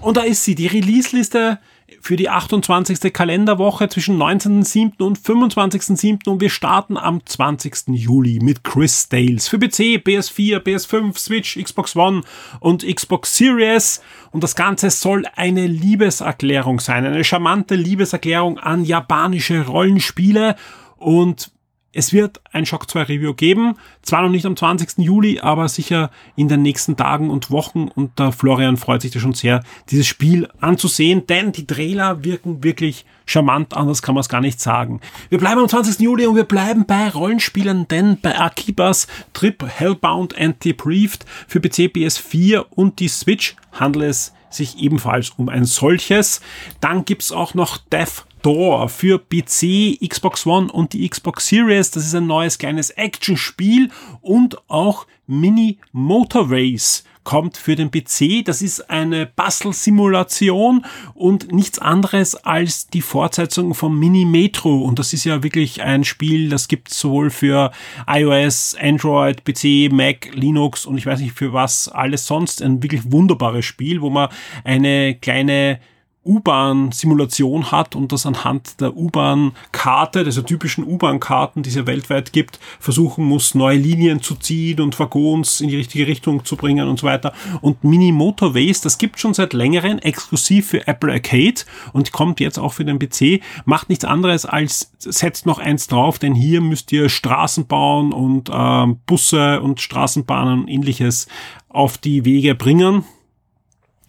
[0.00, 1.58] Und da ist sie, die Release-Liste
[2.04, 3.14] für die 28.
[3.14, 5.02] Kalenderwoche zwischen 19.07.
[5.02, 6.28] und 25.07.
[6.28, 7.88] und wir starten am 20.
[7.94, 12.20] Juli mit Chris Dales für PC, PS4, PS5, Switch, Xbox One
[12.60, 14.02] und Xbox Series
[14.32, 20.56] und das Ganze soll eine Liebeserklärung sein, eine charmante Liebeserklärung an japanische Rollenspiele
[20.98, 21.53] und
[21.94, 23.76] es wird ein Shock 2 Review geben.
[24.02, 24.98] Zwar noch nicht am 20.
[24.98, 27.88] Juli, aber sicher in den nächsten Tagen und Wochen.
[27.88, 32.64] Und der Florian freut sich da schon sehr, dieses Spiel anzusehen, denn die Trailer wirken
[32.64, 35.00] wirklich charmant, anders kann man es gar nicht sagen.
[35.28, 36.00] Wir bleiben am 20.
[36.00, 41.92] Juli und wir bleiben bei Rollenspielen, denn bei Akibas Trip Hellbound and Debriefed für PC,
[41.94, 46.40] PS4 und die Switch handelt es sich ebenfalls um ein solches.
[46.80, 51.90] Dann gibt's auch noch Death Door für PC, Xbox One und die Xbox Series.
[51.90, 53.90] Das ist ein neues kleines Action-Spiel
[54.20, 58.44] und auch Mini Motor Race kommt für den PC.
[58.44, 60.84] Das ist eine Bastelsimulation
[61.14, 64.82] und nichts anderes als die Fortsetzung von Mini Metro.
[64.82, 67.72] Und das ist ja wirklich ein Spiel, das gibt es sowohl für
[68.06, 72.60] iOS, Android, PC, Mac, Linux und ich weiß nicht für was alles sonst.
[72.60, 74.28] Ein wirklich wunderbares Spiel, wo man
[74.64, 75.80] eine kleine
[76.24, 82.58] U-Bahn-Simulation hat und das anhand der U-Bahn-Karte, dieser typischen U-Bahn-Karten, die es ja weltweit gibt,
[82.78, 86.98] versuchen muss, neue Linien zu ziehen und Waggons in die richtige Richtung zu bringen und
[86.98, 87.32] so weiter.
[87.60, 91.62] Und Mini Motorways, das gibt schon seit längerem exklusiv für Apple Arcade
[91.92, 96.18] und kommt jetzt auch für den PC, macht nichts anderes als setzt noch eins drauf,
[96.18, 101.26] denn hier müsst ihr Straßen bauen und äh, Busse und Straßenbahnen und ähnliches
[101.68, 103.04] auf die Wege bringen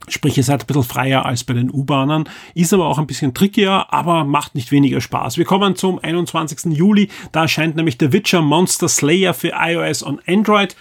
[0.08, 3.34] Sprich, ihr seid ein bisschen freier als bei den U-Bahnern, ist aber auch ein bisschen
[3.34, 5.38] trickier, aber macht nicht weniger Spaß.
[5.38, 6.78] Wir kommen zum 21.
[6.78, 10.76] Juli, da erscheint nämlich The Witcher Monster Slayer für iOS und Android.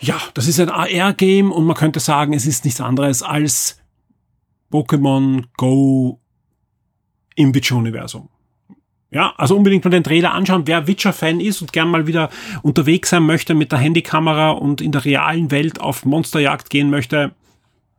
[0.00, 3.78] Ja, das ist ein AR-Game und man könnte sagen, es ist nichts anderes als
[4.72, 6.20] Pokémon Go
[7.34, 8.28] im Witcher-Universum.
[9.12, 10.66] Ja, also unbedingt mal den Trailer anschauen.
[10.66, 12.30] Wer Witcher-Fan ist und gern mal wieder
[12.62, 17.32] unterwegs sein möchte mit der Handykamera und in der realen Welt auf Monsterjagd gehen möchte,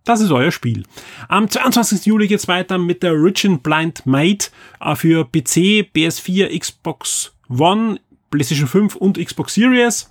[0.03, 0.83] das ist euer Spiel.
[1.27, 2.05] Am 22.
[2.05, 4.49] Juli geht's weiter mit der Rich and Blind Mate
[4.79, 7.99] äh, für PC, PS4, Xbox One,
[8.31, 10.09] PlayStation 5 und Xbox Series.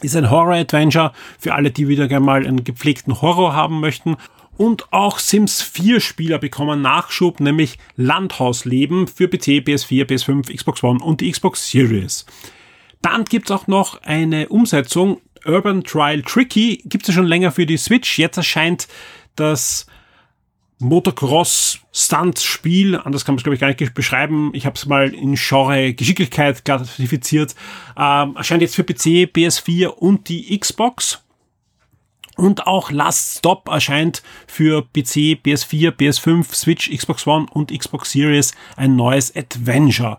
[0.00, 4.16] Ist ein Horror-Adventure für alle, die wieder gerne mal einen gepflegten Horror haben möchten.
[4.56, 11.02] Und auch Sims 4 Spieler bekommen Nachschub, nämlich Landhausleben für PC, PS4, PS5, Xbox One
[11.02, 12.26] und die Xbox Series.
[13.00, 17.66] Dann gibt's auch noch eine Umsetzung Urban Trial Tricky gibt es ja schon länger für
[17.66, 18.18] die Switch.
[18.18, 18.88] Jetzt erscheint
[19.36, 19.86] das
[20.78, 24.50] Motocross Stunt Spiel, anders kann man es glaube ich gar nicht beschreiben.
[24.54, 27.54] Ich habe es mal in Genre Geschicklichkeit klassifiziert.
[27.96, 31.22] Ähm, erscheint jetzt für PC, PS4 und die Xbox.
[32.36, 38.52] Und auch Last Stop erscheint für PC, PS4, PS5, Switch, Xbox One und Xbox Series
[38.76, 40.18] ein neues Adventure.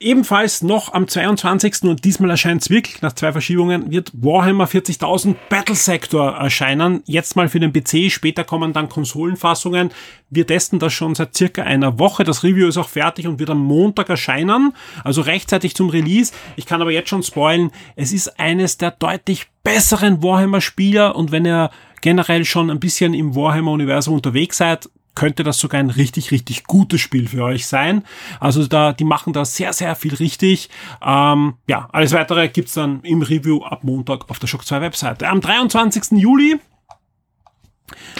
[0.00, 1.84] Ebenfalls noch am 22.
[1.84, 7.02] und diesmal erscheint es wirklich nach zwei Verschiebungen, wird Warhammer 40.000 Battle Sector erscheinen.
[7.06, 9.92] Jetzt mal für den PC, später kommen dann Konsolenfassungen.
[10.30, 12.24] Wir testen das schon seit circa einer Woche.
[12.24, 14.74] Das Review ist auch fertig und wird am Montag erscheinen,
[15.04, 16.32] also rechtzeitig zum Release.
[16.56, 21.46] Ich kann aber jetzt schon spoilen, es ist eines der deutlich besseren Warhammer-Spieler und wenn
[21.46, 21.70] ihr
[22.00, 27.00] generell schon ein bisschen im Warhammer-Universum unterwegs seid, könnte das sogar ein richtig, richtig gutes
[27.00, 28.04] Spiel für euch sein.
[28.40, 30.70] Also da, die machen da sehr, sehr viel richtig.
[31.04, 35.28] Ähm, ja, alles weitere gibt's dann im Review ab Montag auf der Shock 2 Webseite.
[35.28, 36.18] Am 23.
[36.18, 36.58] Juli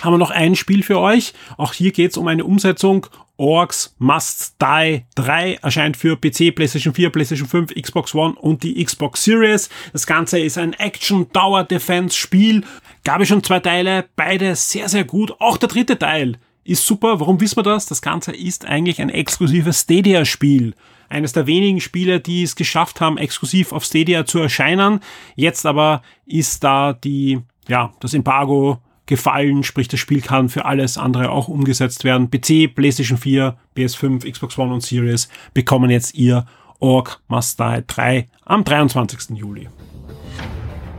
[0.02, 1.32] haben wir noch ein Spiel für euch.
[1.56, 3.06] Auch hier geht's um eine Umsetzung.
[3.36, 8.82] Orcs Must Die 3 erscheint für PC, PlayStation 4, PlayStation 5, Xbox One und die
[8.84, 9.70] Xbox Series.
[9.92, 12.62] Das Ganze ist ein Action-Tower-Defense-Spiel.
[13.02, 15.34] Gab es schon zwei Teile, beide sehr, sehr gut.
[15.40, 17.20] Auch der dritte Teil ist super.
[17.20, 17.86] Warum wissen wir das?
[17.86, 20.74] Das Ganze ist eigentlich ein exklusives Stadia-Spiel.
[21.10, 25.00] eines der wenigen Spiele, die es geschafft haben, exklusiv auf Stadia zu erscheinen.
[25.36, 30.98] Jetzt aber ist da die, ja, das Embargo gefallen, sprich das Spiel kann für alles
[30.98, 32.30] andere auch umgesetzt werden.
[32.30, 36.46] PC, PlayStation 4, PS5, Xbox One und Series bekommen jetzt ihr
[36.80, 39.36] Orc Must Die 3 am 23.
[39.36, 39.68] Juli.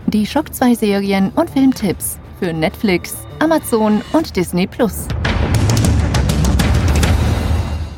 [0.08, 5.08] Die Shock 2 Serien und Filmtipps für Netflix, Amazon und Disney Plus.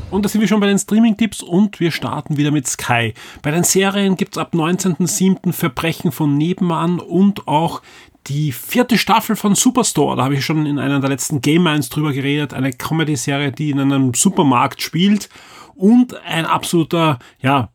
[0.09, 3.13] Und da sind wir schon bei den Streaming-Tipps und wir starten wieder mit Sky.
[3.41, 5.51] Bei den Serien gibt's ab 19.07.
[5.51, 7.81] Verbrechen von Nebenan und auch
[8.27, 10.15] die vierte Staffel von Superstore.
[10.15, 12.53] Da habe ich schon in einer der letzten Game Minds drüber geredet.
[12.53, 15.27] Eine Comedy-Serie, die in einem Supermarkt spielt
[15.75, 17.69] und ein absoluter, ja,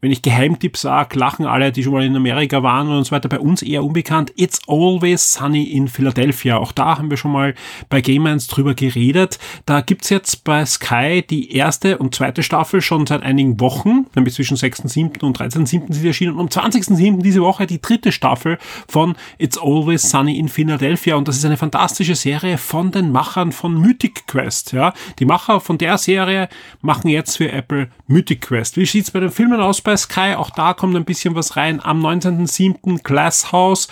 [0.00, 3.28] wenn ich Geheimtipp sage, lachen alle, die schon mal in Amerika waren und so weiter,
[3.28, 4.32] bei uns eher unbekannt.
[4.36, 6.56] It's Always Sunny in Philadelphia.
[6.56, 7.54] Auch da haben wir schon mal
[7.88, 9.38] bei Game 1 drüber geredet.
[9.66, 14.34] Da gibt's jetzt bei Sky die erste und zweite Staffel schon seit einigen Wochen, nämlich
[14.34, 15.22] zwischen 6.7.
[15.22, 15.92] und 13.7.
[15.92, 17.22] sind erschienen und am 20.7.
[17.22, 21.56] diese Woche die dritte Staffel von It's Always Sunny in Philadelphia und das ist eine
[21.56, 24.72] fantastische Serie von den Machern von Mythic Quest.
[24.72, 26.48] Ja, Die Macher von der Serie
[26.80, 28.76] machen jetzt für Apple Mythic Quest.
[28.76, 29.80] Wie sieht's bei den Filmen aus?
[29.90, 30.34] Bei Sky.
[30.36, 31.84] Auch da kommt ein bisschen was rein.
[31.84, 33.02] Am 19.07.
[33.02, 33.88] Glass House,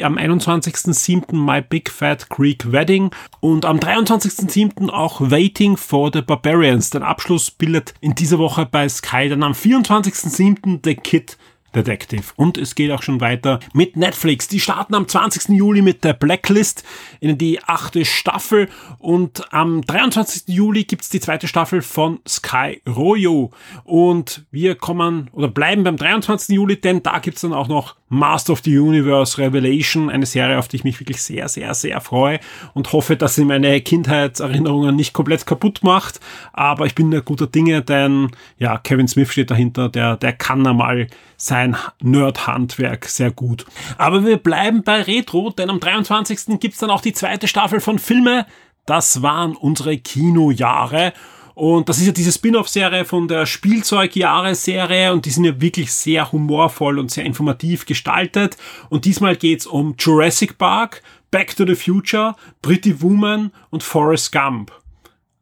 [0.00, 1.34] am 21.07.
[1.34, 4.88] My Big Fat Greek Wedding und am 23.07.
[4.88, 6.88] auch Waiting for the Barbarians.
[6.88, 9.28] Den Abschluss bildet in dieser Woche bei Sky.
[9.28, 10.80] Dann am 24.07.
[10.82, 11.36] The Kid
[11.74, 12.24] Detective.
[12.36, 14.48] Und es geht auch schon weiter mit Netflix.
[14.48, 15.56] Die starten am 20.
[15.56, 16.84] Juli mit der Blacklist
[17.20, 18.68] in die achte Staffel
[18.98, 20.48] und am 23.
[20.48, 23.50] Juli gibt's die zweite Staffel von Sky Royo.
[23.84, 26.54] Und wir kommen oder bleiben beim 23.
[26.54, 30.68] Juli, denn da gibt's dann auch noch Master of the Universe Revelation, eine Serie, auf
[30.68, 32.40] die ich mich wirklich sehr, sehr, sehr freue
[32.74, 36.20] und hoffe, dass sie meine Kindheitserinnerungen nicht komplett kaputt macht.
[36.52, 40.66] Aber ich bin da guter Dinge, denn ja, Kevin Smith steht dahinter, der, der kann
[40.66, 41.06] einmal
[41.38, 43.64] sein Nerd-Handwerk sehr gut.
[43.96, 46.60] Aber wir bleiben bei Retro, denn am 23.
[46.60, 48.44] gibt's dann auch die zweite Staffel von Filme.
[48.84, 51.14] Das waren unsere Kinojahre.
[51.54, 56.30] Und das ist ja diese Spin-off-Serie von der Spielzeugjahre-Serie und die sind ja wirklich sehr
[56.32, 58.56] humorvoll und sehr informativ gestaltet.
[58.88, 64.72] Und diesmal geht's um Jurassic Park, Back to the Future, Pretty Woman und Forrest Gump.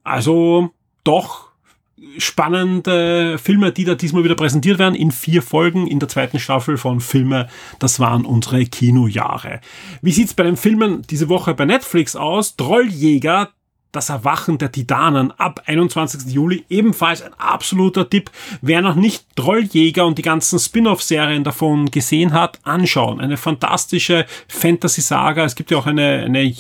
[0.05, 0.71] Also
[1.05, 1.51] doch
[2.19, 6.77] spannende Filme, die da diesmal wieder präsentiert werden, in vier Folgen in der zweiten Staffel
[6.77, 7.49] von Filme.
[7.79, 9.61] Das waren unsere Kinojahre.
[10.03, 12.57] Wie sieht's bei den Filmen diese Woche bei Netflix aus?
[12.57, 13.51] Trolljäger,
[13.93, 16.33] das Erwachen der Titanen ab 21.
[16.33, 18.31] Juli ebenfalls ein absoluter Tipp.
[18.63, 23.21] Wer noch nicht Trolljäger und die ganzen Spin-off-Serien davon gesehen hat, anschauen.
[23.21, 25.45] Eine fantastische Fantasy-Saga.
[25.45, 26.55] Es gibt ja auch eine, eine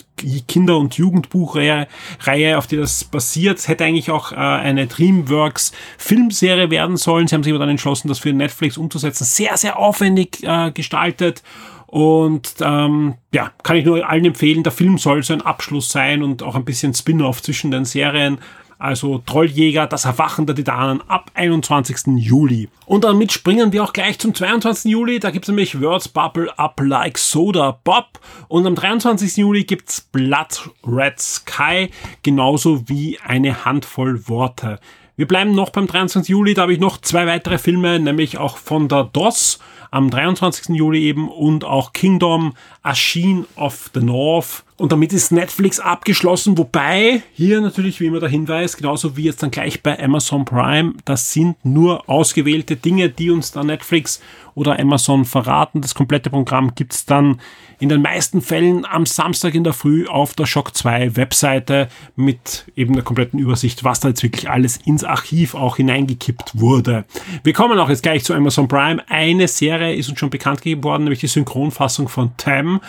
[0.49, 1.87] Kinder- und Jugendbuchreihe,
[2.21, 3.59] Reihe, auf die das basiert.
[3.59, 7.29] Es hätte eigentlich auch äh, eine DreamWorks Filmserie werden sollen.
[7.29, 9.25] Sie haben sich aber dann entschlossen, das für Netflix umzusetzen.
[9.25, 11.43] Sehr, sehr aufwendig äh, gestaltet
[11.91, 16.23] und ähm, ja, kann ich nur allen empfehlen, der Film soll so ein Abschluss sein
[16.23, 18.39] und auch ein bisschen Spin-off zwischen den Serien.
[18.79, 22.17] Also Trolljäger, das Erwachen der Titanen ab 21.
[22.17, 22.69] Juli.
[22.87, 24.91] Und damit springen wir auch gleich zum 22.
[24.91, 25.19] Juli.
[25.19, 28.21] Da gibt's nämlich Words Bubble Up Like Soda Bob.
[28.47, 29.39] Und am 23.
[29.39, 31.91] Juli gibt's Blood Red Sky,
[32.23, 34.79] genauso wie eine Handvoll Worte.
[35.21, 36.31] Wir bleiben noch beim 23.
[36.31, 39.59] Juli, da habe ich noch zwei weitere Filme, nämlich auch von der DOS
[39.91, 40.75] am 23.
[40.75, 44.65] Juli eben und auch Kingdom, A Sheen of the North.
[44.79, 49.43] Und damit ist Netflix abgeschlossen, wobei hier natürlich wie immer der Hinweis, genauso wie jetzt
[49.43, 54.23] dann gleich bei Amazon Prime, das sind nur ausgewählte Dinge, die uns da Netflix
[54.55, 55.83] oder Amazon verraten.
[55.83, 57.43] Das komplette Programm gibt's dann
[57.81, 62.67] in den meisten Fällen am Samstag in der Früh auf der Shock 2 Webseite mit
[62.77, 67.07] eben der kompletten Übersicht, was da jetzt wirklich alles ins Archiv auch hineingekippt wurde.
[67.43, 69.03] Wir kommen auch jetzt gleich zu Amazon Prime.
[69.09, 72.81] Eine Serie ist uns schon bekannt gegeben worden, nämlich die Synchronfassung von Tam.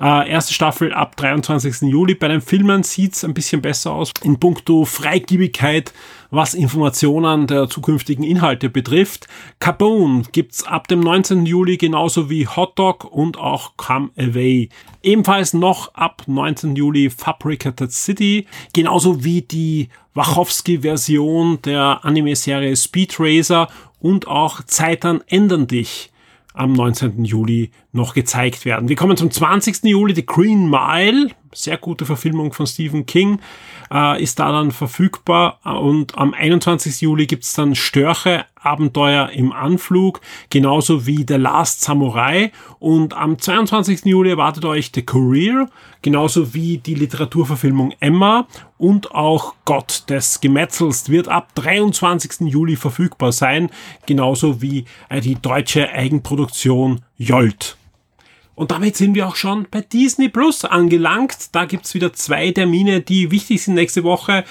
[0.00, 1.82] Äh, erste Staffel ab 23.
[1.82, 2.14] Juli.
[2.14, 4.12] Bei den Filmen sieht's ein bisschen besser aus.
[4.22, 5.92] In puncto Freigiebigkeit
[6.30, 9.28] was Informationen der zukünftigen Inhalte betrifft.
[9.60, 11.46] Kaboom gibt's ab dem 19.
[11.46, 14.68] Juli genauso wie Hot Dog und auch Come Away.
[15.02, 16.76] Ebenfalls noch ab 19.
[16.76, 23.68] Juli Fabricated City, genauso wie die Wachowski-Version der Anime-Serie Speed Racer
[24.00, 26.10] und auch Zeitern ändern dich
[26.54, 27.24] am 19.
[27.24, 28.88] Juli noch gezeigt werden.
[28.88, 29.84] Wir kommen zum 20.
[29.84, 33.40] Juli, The Green Mile, sehr gute Verfilmung von Stephen King,
[33.92, 37.02] äh, ist da dann verfügbar und am 21.
[37.02, 40.20] Juli gibt's dann Störche, Abenteuer im Anflug,
[40.50, 44.04] genauso wie The Last Samurai und am 22.
[44.04, 45.68] Juli erwartet euch The Career,
[46.02, 48.46] genauso wie die Literaturverfilmung Emma
[48.76, 52.48] und auch Gott des Gemetzels wird ab 23.
[52.48, 53.70] Juli verfügbar sein,
[54.06, 54.84] genauso wie
[55.22, 57.76] die deutsche Eigenproduktion Jolt.
[58.58, 61.54] Und damit sind wir auch schon bei Disney Plus angelangt.
[61.54, 64.42] Da gibt's wieder zwei Termine, die wichtig sind nächste Woche.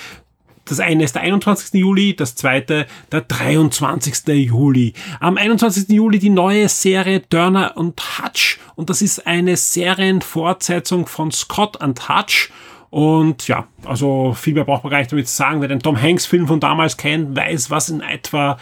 [0.63, 1.73] Das eine ist der 21.
[1.73, 4.25] Juli, das zweite der 23.
[4.27, 4.93] Juli.
[5.19, 5.89] Am 21.
[5.89, 8.59] Juli die neue Serie Turner und Hutch.
[8.75, 12.49] Und das ist eine Serienfortsetzung von Scott and Hutch.
[12.89, 15.59] Und ja, also viel mehr braucht man gar nicht damit zu sagen.
[15.59, 18.57] Wer den Tom Hanks Film von damals kennt, weiß, was in etwa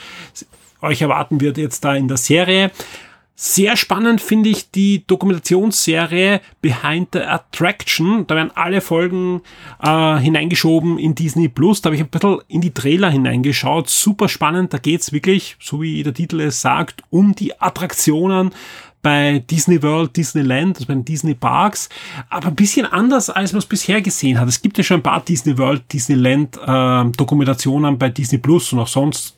[0.82, 2.72] euch erwarten wird jetzt da in der Serie.
[3.38, 8.26] Sehr spannend finde ich die Dokumentationsserie Behind the Attraction.
[8.28, 9.42] Da werden alle Folgen
[9.84, 11.82] äh, hineingeschoben in Disney Plus.
[11.82, 13.90] Da habe ich ein bisschen in die Trailer hineingeschaut.
[13.90, 14.74] Super spannend.
[14.74, 18.52] Da geht's wirklich, so wie der Titel es sagt, um die Attraktionen
[19.02, 21.90] bei Disney World, Disneyland, also bei den Disney Parks,
[22.30, 24.48] aber ein bisschen anders, als man es bisher gesehen hat.
[24.48, 28.80] Es gibt ja schon ein paar Disney World, Disneyland äh, Dokumentationen bei Disney Plus und
[28.80, 29.36] auch sonst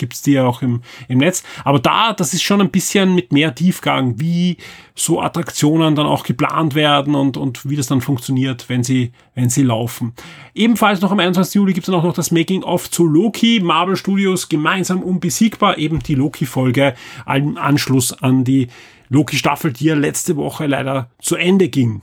[0.00, 1.44] gibt's die ja auch im, im Netz.
[1.62, 4.56] Aber da, das ist schon ein bisschen mit mehr Tiefgang, wie
[4.96, 9.48] so Attraktionen dann auch geplant werden und, und wie das dann funktioniert, wenn sie, wenn
[9.48, 10.14] sie laufen.
[10.54, 11.54] Ebenfalls noch am 21.
[11.54, 16.14] Juli gibt's dann auch noch das Making-of zu Loki, Marvel Studios gemeinsam unbesiegbar, eben die
[16.16, 16.94] Loki-Folge,
[17.32, 18.68] im Anschluss an die
[19.08, 22.02] Loki-Staffel, die ja letzte Woche leider zu Ende ging.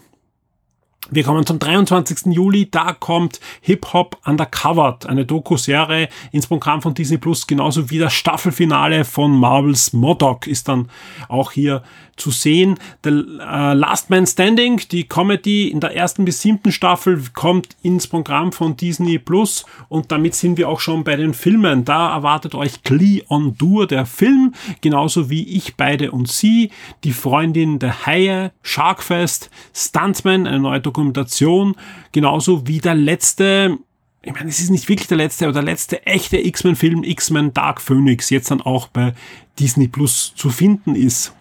[1.09, 2.33] Wir kommen zum 23.
[2.33, 7.97] Juli, da kommt Hip Hop Undercovered, eine Doku-Serie ins Programm von Disney Plus, genauso wie
[7.97, 10.89] das Staffelfinale von Marvels Modoc ist dann
[11.29, 11.81] auch hier
[12.17, 12.77] zu sehen.
[13.03, 18.07] The uh, Last Man Standing, die Comedy in der ersten bis siebten Staffel, kommt ins
[18.07, 21.85] Programm von Disney Plus und damit sind wir auch schon bei den Filmen.
[21.85, 26.71] Da erwartet euch Glee on Dur, der Film, genauso wie Ich, beide und sie,
[27.03, 31.75] die Freundin der Haie, Sharkfest, Stuntman, eine neue Dokumentation,
[32.11, 33.77] genauso wie der letzte
[34.23, 37.79] ich meine, es ist nicht wirklich der letzte, aber der letzte echte X-Men-Film, X-Men Dark
[37.79, 39.13] Phoenix, jetzt dann auch bei
[39.57, 41.33] Disney Plus zu finden ist.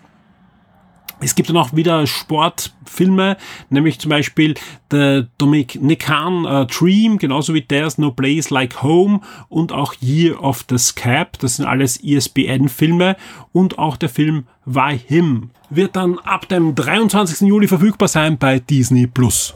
[1.20, 3.38] Es gibt dann auch wieder Sportfilme,
[3.70, 4.54] nämlich zum Beispiel
[4.90, 10.66] The Dominican uh, Dream, genauso wie There's No Place Like Home und auch Year of
[10.68, 11.38] the Scab.
[11.38, 13.16] Das sind alles ISBN-Filme
[13.52, 17.48] und auch der Film Why Him wird dann ab dem 23.
[17.48, 19.54] Juli verfügbar sein bei Disney Plus.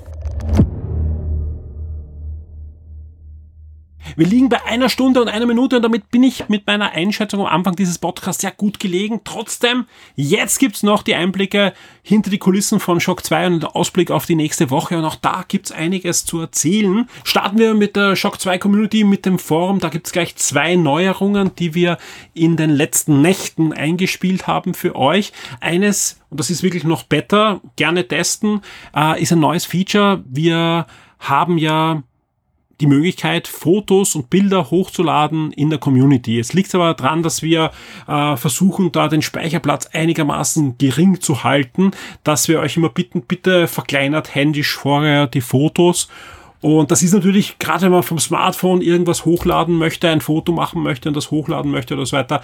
[4.16, 7.40] Wir liegen bei einer Stunde und einer Minute und damit bin ich mit meiner Einschätzung
[7.40, 9.20] am Anfang dieses Podcasts sehr gut gelegen.
[9.24, 9.86] Trotzdem,
[10.16, 14.26] jetzt gibt's noch die Einblicke hinter die Kulissen von Shock 2 und den Ausblick auf
[14.26, 17.08] die nächste Woche und auch da gibt's einiges zu erzählen.
[17.24, 19.78] Starten wir mit der Shock 2 Community, mit dem Forum.
[19.78, 21.98] Da gibt's gleich zwei Neuerungen, die wir
[22.34, 25.32] in den letzten Nächten eingespielt haben für euch.
[25.60, 28.62] Eines, und das ist wirklich noch besser, gerne testen,
[28.94, 30.22] äh, ist ein neues Feature.
[30.26, 30.86] Wir
[31.18, 32.02] haben ja
[32.80, 36.38] die Möglichkeit, Fotos und Bilder hochzuladen in der Community.
[36.38, 37.70] Es liegt aber daran, dass wir
[38.08, 41.92] äh, versuchen, da den Speicherplatz einigermaßen gering zu halten,
[42.24, 46.08] dass wir euch immer bitten, bitte verkleinert händisch vorher die Fotos
[46.60, 50.82] und das ist natürlich, gerade wenn man vom Smartphone irgendwas hochladen möchte, ein Foto machen
[50.82, 52.42] möchte und das hochladen möchte oder so weiter,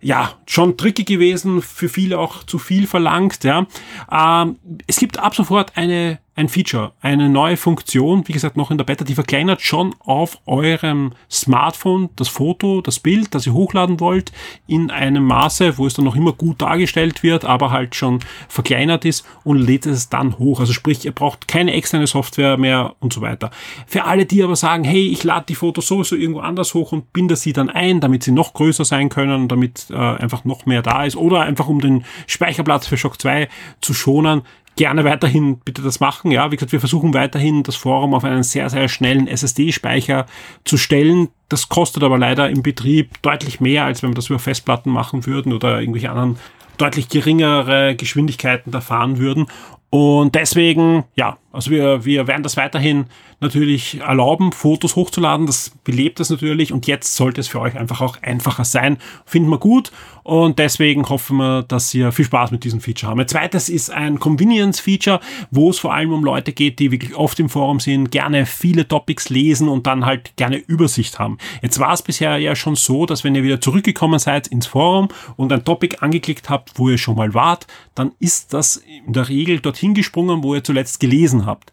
[0.00, 3.66] ja, schon tricky gewesen, für viele auch zu viel verlangt, ja.
[4.10, 4.56] Ähm,
[4.86, 8.84] es gibt ab sofort eine ein Feature, eine neue Funktion, wie gesagt noch in der
[8.84, 14.32] Beta, die verkleinert schon auf eurem Smartphone das Foto, das Bild, das ihr hochladen wollt,
[14.66, 19.04] in einem Maße, wo es dann noch immer gut dargestellt wird, aber halt schon verkleinert
[19.04, 20.60] ist und lädt es dann hoch.
[20.60, 23.50] Also sprich, ihr braucht keine externe Software mehr und so weiter.
[23.86, 27.12] Für alle, die aber sagen, hey, ich lade die Fotos sowieso irgendwo anders hoch und
[27.12, 30.80] binde sie dann ein, damit sie noch größer sein können, damit äh, einfach noch mehr
[30.80, 33.48] da ist oder einfach um den Speicherplatz für Shock 2
[33.82, 34.42] zu schonen,
[34.76, 36.30] gerne weiterhin bitte das machen.
[36.30, 40.26] Ja, wie gesagt, wir versuchen weiterhin das Forum auf einen sehr, sehr schnellen SSD-Speicher
[40.64, 41.28] zu stellen.
[41.48, 45.26] Das kostet aber leider im Betrieb deutlich mehr, als wenn wir das über Festplatten machen
[45.26, 46.38] würden oder irgendwelche anderen
[46.78, 49.46] deutlich geringere Geschwindigkeiten da fahren würden.
[49.90, 53.06] Und deswegen, ja, Also wir, wir werden das weiterhin
[53.40, 55.46] natürlich erlauben, Fotos hochzuladen.
[55.46, 58.98] Das belebt es natürlich und jetzt sollte es für euch einfach auch einfacher sein.
[59.24, 59.90] Finden wir gut
[60.22, 63.18] und deswegen hoffen wir, dass ihr viel Spaß mit diesem Feature haben.
[63.18, 65.20] Ein zweites ist ein Convenience-Feature,
[65.50, 68.86] wo es vor allem um Leute geht, die wirklich oft im Forum sind, gerne viele
[68.86, 71.38] Topics lesen und dann halt gerne Übersicht haben.
[71.62, 75.08] Jetzt war es bisher ja schon so, dass wenn ihr wieder zurückgekommen seid ins Forum
[75.36, 78.76] und ein Topic angeklickt habt, wo ihr schon mal wart, dann ist das
[79.06, 81.72] in der Regel dorthin gesprungen, wo ihr zuletzt gelesen habt.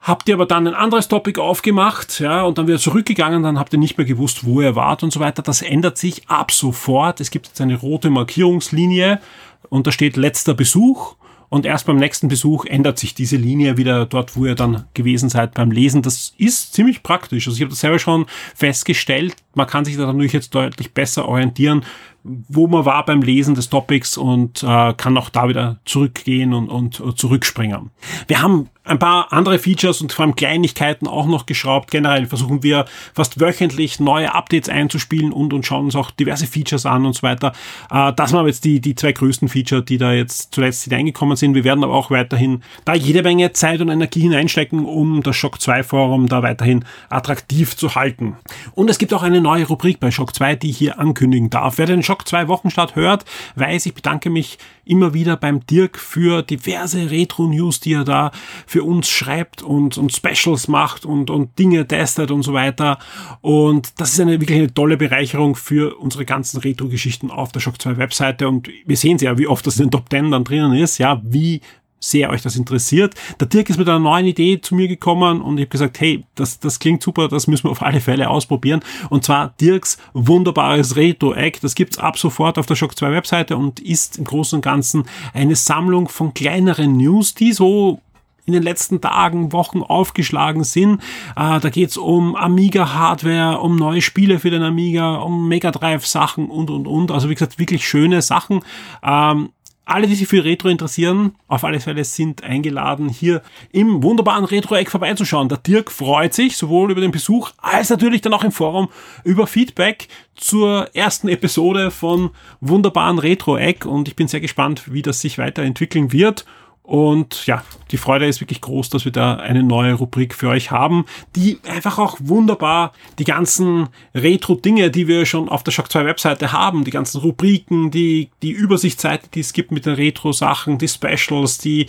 [0.00, 3.72] Habt ihr aber dann ein anderes Topic aufgemacht, ja, und dann wieder zurückgegangen, dann habt
[3.72, 5.42] ihr nicht mehr gewusst, wo ihr wart und so weiter.
[5.42, 7.20] Das ändert sich ab sofort.
[7.20, 9.20] Es gibt jetzt eine rote Markierungslinie
[9.68, 11.16] und da steht letzter Besuch.
[11.50, 15.30] Und erst beim nächsten Besuch ändert sich diese Linie wieder dort, wo ihr dann gewesen
[15.30, 16.02] seid beim Lesen.
[16.02, 17.46] Das ist ziemlich praktisch.
[17.46, 19.34] Also ich habe das selber schon festgestellt.
[19.54, 21.84] Man kann sich da natürlich jetzt deutlich besser orientieren,
[22.24, 26.68] wo man war beim Lesen des Topics und äh, kann auch da wieder zurückgehen und,
[26.68, 27.90] und, und zurückspringen.
[28.26, 31.90] Wir haben ein paar andere Features und vor allem Kleinigkeiten auch noch geschraubt.
[31.90, 36.86] Generell versuchen wir fast wöchentlich neue Updates einzuspielen und, und schauen uns auch diverse Features
[36.86, 37.52] an und so weiter.
[37.90, 41.54] Äh, das waren jetzt die, die zwei größten Feature, die da jetzt zuletzt hineingekommen sind.
[41.54, 45.60] Wir werden aber auch weiterhin da jede Menge Zeit und Energie hineinstecken, um das Shock
[45.60, 48.36] 2 Forum da weiterhin attraktiv zu halten.
[48.74, 51.78] Und es gibt auch eine neue Rubrik bei Shock 2, die ich hier ankündigen darf.
[51.78, 54.56] Wer den Shock 2 Wochenstart hört, weiß, ich bedanke mich
[54.86, 58.30] immer wieder beim Dirk für diverse Retro-News, die er da
[58.66, 62.98] für uns schreibt und, und Specials macht und, und Dinge testet und so weiter.
[63.42, 67.82] Und das ist eine wirklich eine tolle Bereicherung für unsere ganzen Retro-Geschichten auf der Shock
[67.82, 68.48] 2 Webseite.
[68.48, 71.20] Und wir sehen ja, wie oft das in den Top 10 dann drinnen ist, ja,
[71.22, 71.60] wie
[72.00, 73.14] sehr euch das interessiert.
[73.40, 76.24] Der Dirk ist mit einer neuen Idee zu mir gekommen und ich habe gesagt, hey,
[76.34, 78.80] das, das klingt super, das müssen wir auf alle Fälle ausprobieren.
[79.10, 81.58] Und zwar Dirks wunderbares Retro-Egg.
[81.62, 85.04] Das gibt's ab sofort auf der Shock 2 Webseite und ist im Großen und Ganzen
[85.34, 88.00] eine Sammlung von kleineren News, die so
[88.48, 91.02] in den letzten Tagen, Wochen aufgeschlagen sind.
[91.36, 96.70] Äh, da geht's um Amiga-Hardware, um neue Spiele für den Amiga, um Mega Drive-Sachen und,
[96.70, 97.10] und, und.
[97.10, 98.60] Also wie gesagt, wirklich schöne Sachen.
[99.02, 99.50] Ähm,
[99.88, 104.90] alle, die sich für Retro interessieren, auf alle Fälle sind eingeladen, hier im wunderbaren Retro-Eck
[104.90, 105.48] vorbeizuschauen.
[105.48, 108.88] Der Dirk freut sich sowohl über den Besuch als natürlich dann auch im Forum
[109.24, 112.30] über Feedback zur ersten Episode von
[112.60, 116.44] wunderbaren Retro-Eck und ich bin sehr gespannt, wie das sich weiterentwickeln wird.
[116.88, 120.70] Und ja, die Freude ist wirklich groß, dass wir da eine neue Rubrik für euch
[120.70, 121.04] haben,
[121.36, 126.50] die einfach auch wunderbar die ganzen Retro-Dinge, die wir schon auf der Shock 2 Webseite
[126.50, 131.58] haben, die ganzen Rubriken, die, die Übersichtsseite, die es gibt mit den Retro-Sachen, die Specials,
[131.58, 131.88] die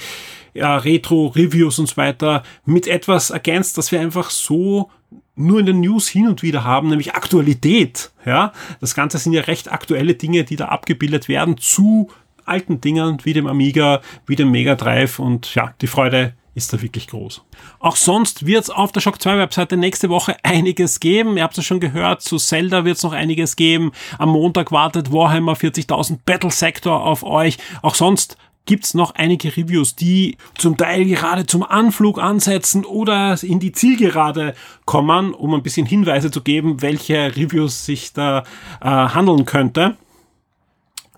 [0.54, 4.91] ja, Retro-Reviews und so weiter, mit etwas ergänzt, dass wir einfach so
[5.38, 8.12] nur in den News hin und wieder haben, nämlich Aktualität.
[8.26, 12.10] Ja, das Ganze sind ja recht aktuelle Dinge, die da abgebildet werden zu
[12.50, 16.82] alten Dingern wie dem Amiga, wie dem Mega Drive und ja, die Freude ist da
[16.82, 17.41] wirklich groß.
[17.80, 21.38] Auch sonst wird es auf der Shock 2 Webseite nächste Woche einiges geben.
[21.38, 23.91] Ihr habt es schon gehört, zu Zelda wird es noch einiges geben.
[24.18, 27.58] Am Montag wartet Warhammer 40.000 Battle Sector auf euch.
[27.82, 33.60] Auch sonst gibt's noch einige Reviews, die zum Teil gerade zum Anflug ansetzen oder in
[33.60, 34.54] die Zielgerade
[34.86, 38.43] kommen, um ein bisschen Hinweise zu geben, welche Reviews sich da
[38.82, 39.97] äh, handeln könnte.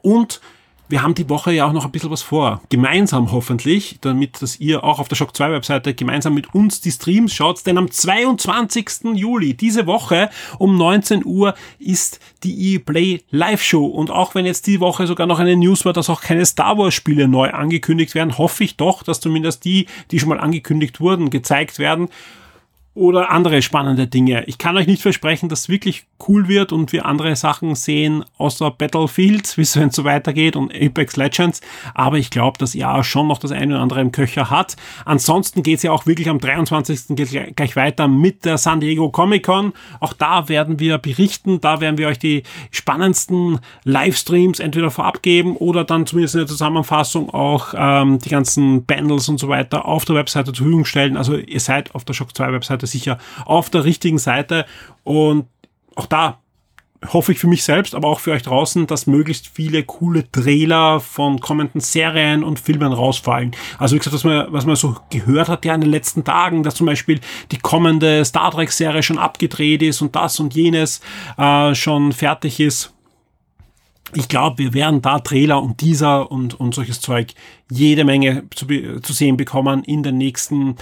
[0.01, 0.39] Und
[0.91, 2.61] wir haben die Woche ja auch noch ein bisschen was vor.
[2.69, 6.91] Gemeinsam hoffentlich, damit dass ihr auch auf der Shock 2 Webseite gemeinsam mit uns die
[6.91, 7.65] Streams schaut.
[7.65, 9.15] Denn am 22.
[9.15, 10.29] Juli, diese Woche
[10.59, 13.85] um 19 Uhr, ist die E-Play Live Show.
[13.85, 16.77] Und auch wenn jetzt die Woche sogar noch eine News war, dass auch keine Star
[16.77, 20.99] Wars Spiele neu angekündigt werden, hoffe ich doch, dass zumindest die, die schon mal angekündigt
[20.99, 22.09] wurden, gezeigt werden
[22.93, 24.43] oder andere spannende Dinge.
[24.47, 28.25] Ich kann euch nicht versprechen, dass es wirklich cool wird und wir andere Sachen sehen
[28.37, 31.61] außer Battlefield, wie es so weitergeht und Apex Legends,
[31.93, 34.75] aber ich glaube, dass ja schon noch das eine oder andere im Köcher hat.
[35.05, 37.15] Ansonsten geht es ja auch wirklich am 23.
[37.55, 39.71] gleich weiter mit der San Diego Comic Con.
[40.01, 45.55] Auch da werden wir berichten, da werden wir euch die spannendsten Livestreams entweder vorab geben
[45.55, 50.03] oder dann zumindest in der Zusammenfassung auch ähm, die ganzen Bundles und so weiter auf
[50.03, 51.15] der Webseite zur Verfügung stellen.
[51.15, 54.65] Also ihr seid auf der Shock 2 Webseite Seite sicher auf der richtigen Seite.
[55.03, 55.45] Und
[55.95, 56.39] auch da
[57.07, 60.99] hoffe ich für mich selbst, aber auch für euch draußen, dass möglichst viele coole Trailer
[60.99, 63.55] von kommenden Serien und Filmen rausfallen.
[63.79, 66.61] Also wie gesagt, was man, was man so gehört hat ja in den letzten Tagen,
[66.61, 67.19] dass zum Beispiel
[67.51, 71.01] die kommende Star Trek Serie schon abgedreht ist und das und jenes
[71.38, 72.93] äh, schon fertig ist.
[74.13, 77.34] Ich glaube, wir werden da Trailer und dieser und, und solches Zeug
[77.71, 78.67] jede Menge zu,
[79.01, 80.75] zu sehen bekommen in den nächsten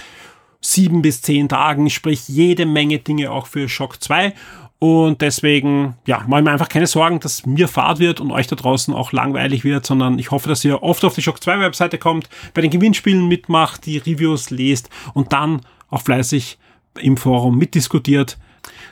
[0.60, 4.34] sieben bis zehn Tagen, sprich jede Menge Dinge auch für Shock 2.
[4.78, 8.46] Und deswegen, ja, mache ich mir einfach keine Sorgen, dass mir Fahrt wird und euch
[8.46, 11.60] da draußen auch langweilig wird, sondern ich hoffe, dass ihr oft auf die Shock 2
[11.60, 16.58] Webseite kommt, bei den Gewinnspielen mitmacht, die Reviews lest und dann auch fleißig
[16.98, 18.38] im Forum mitdiskutiert.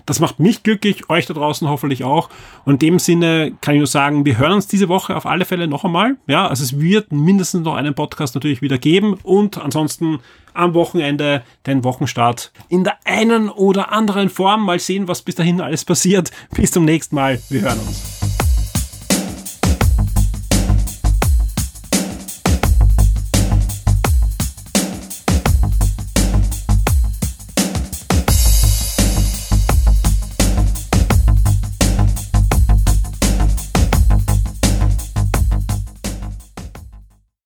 [0.05, 2.29] Das macht mich glücklich, euch da draußen hoffentlich auch.
[2.65, 5.45] Und in dem Sinne kann ich nur sagen, wir hören uns diese Woche auf alle
[5.45, 6.17] Fälle noch einmal.
[6.27, 10.21] Ja, also es wird mindestens noch einen Podcast natürlich wieder geben und ansonsten
[10.59, 14.65] am Wochenende den Wochenstart in der einen oder anderen Form.
[14.65, 16.31] Mal sehen, was bis dahin alles passiert.
[16.55, 17.41] Bis zum nächsten Mal.
[17.49, 18.18] Wir hören uns.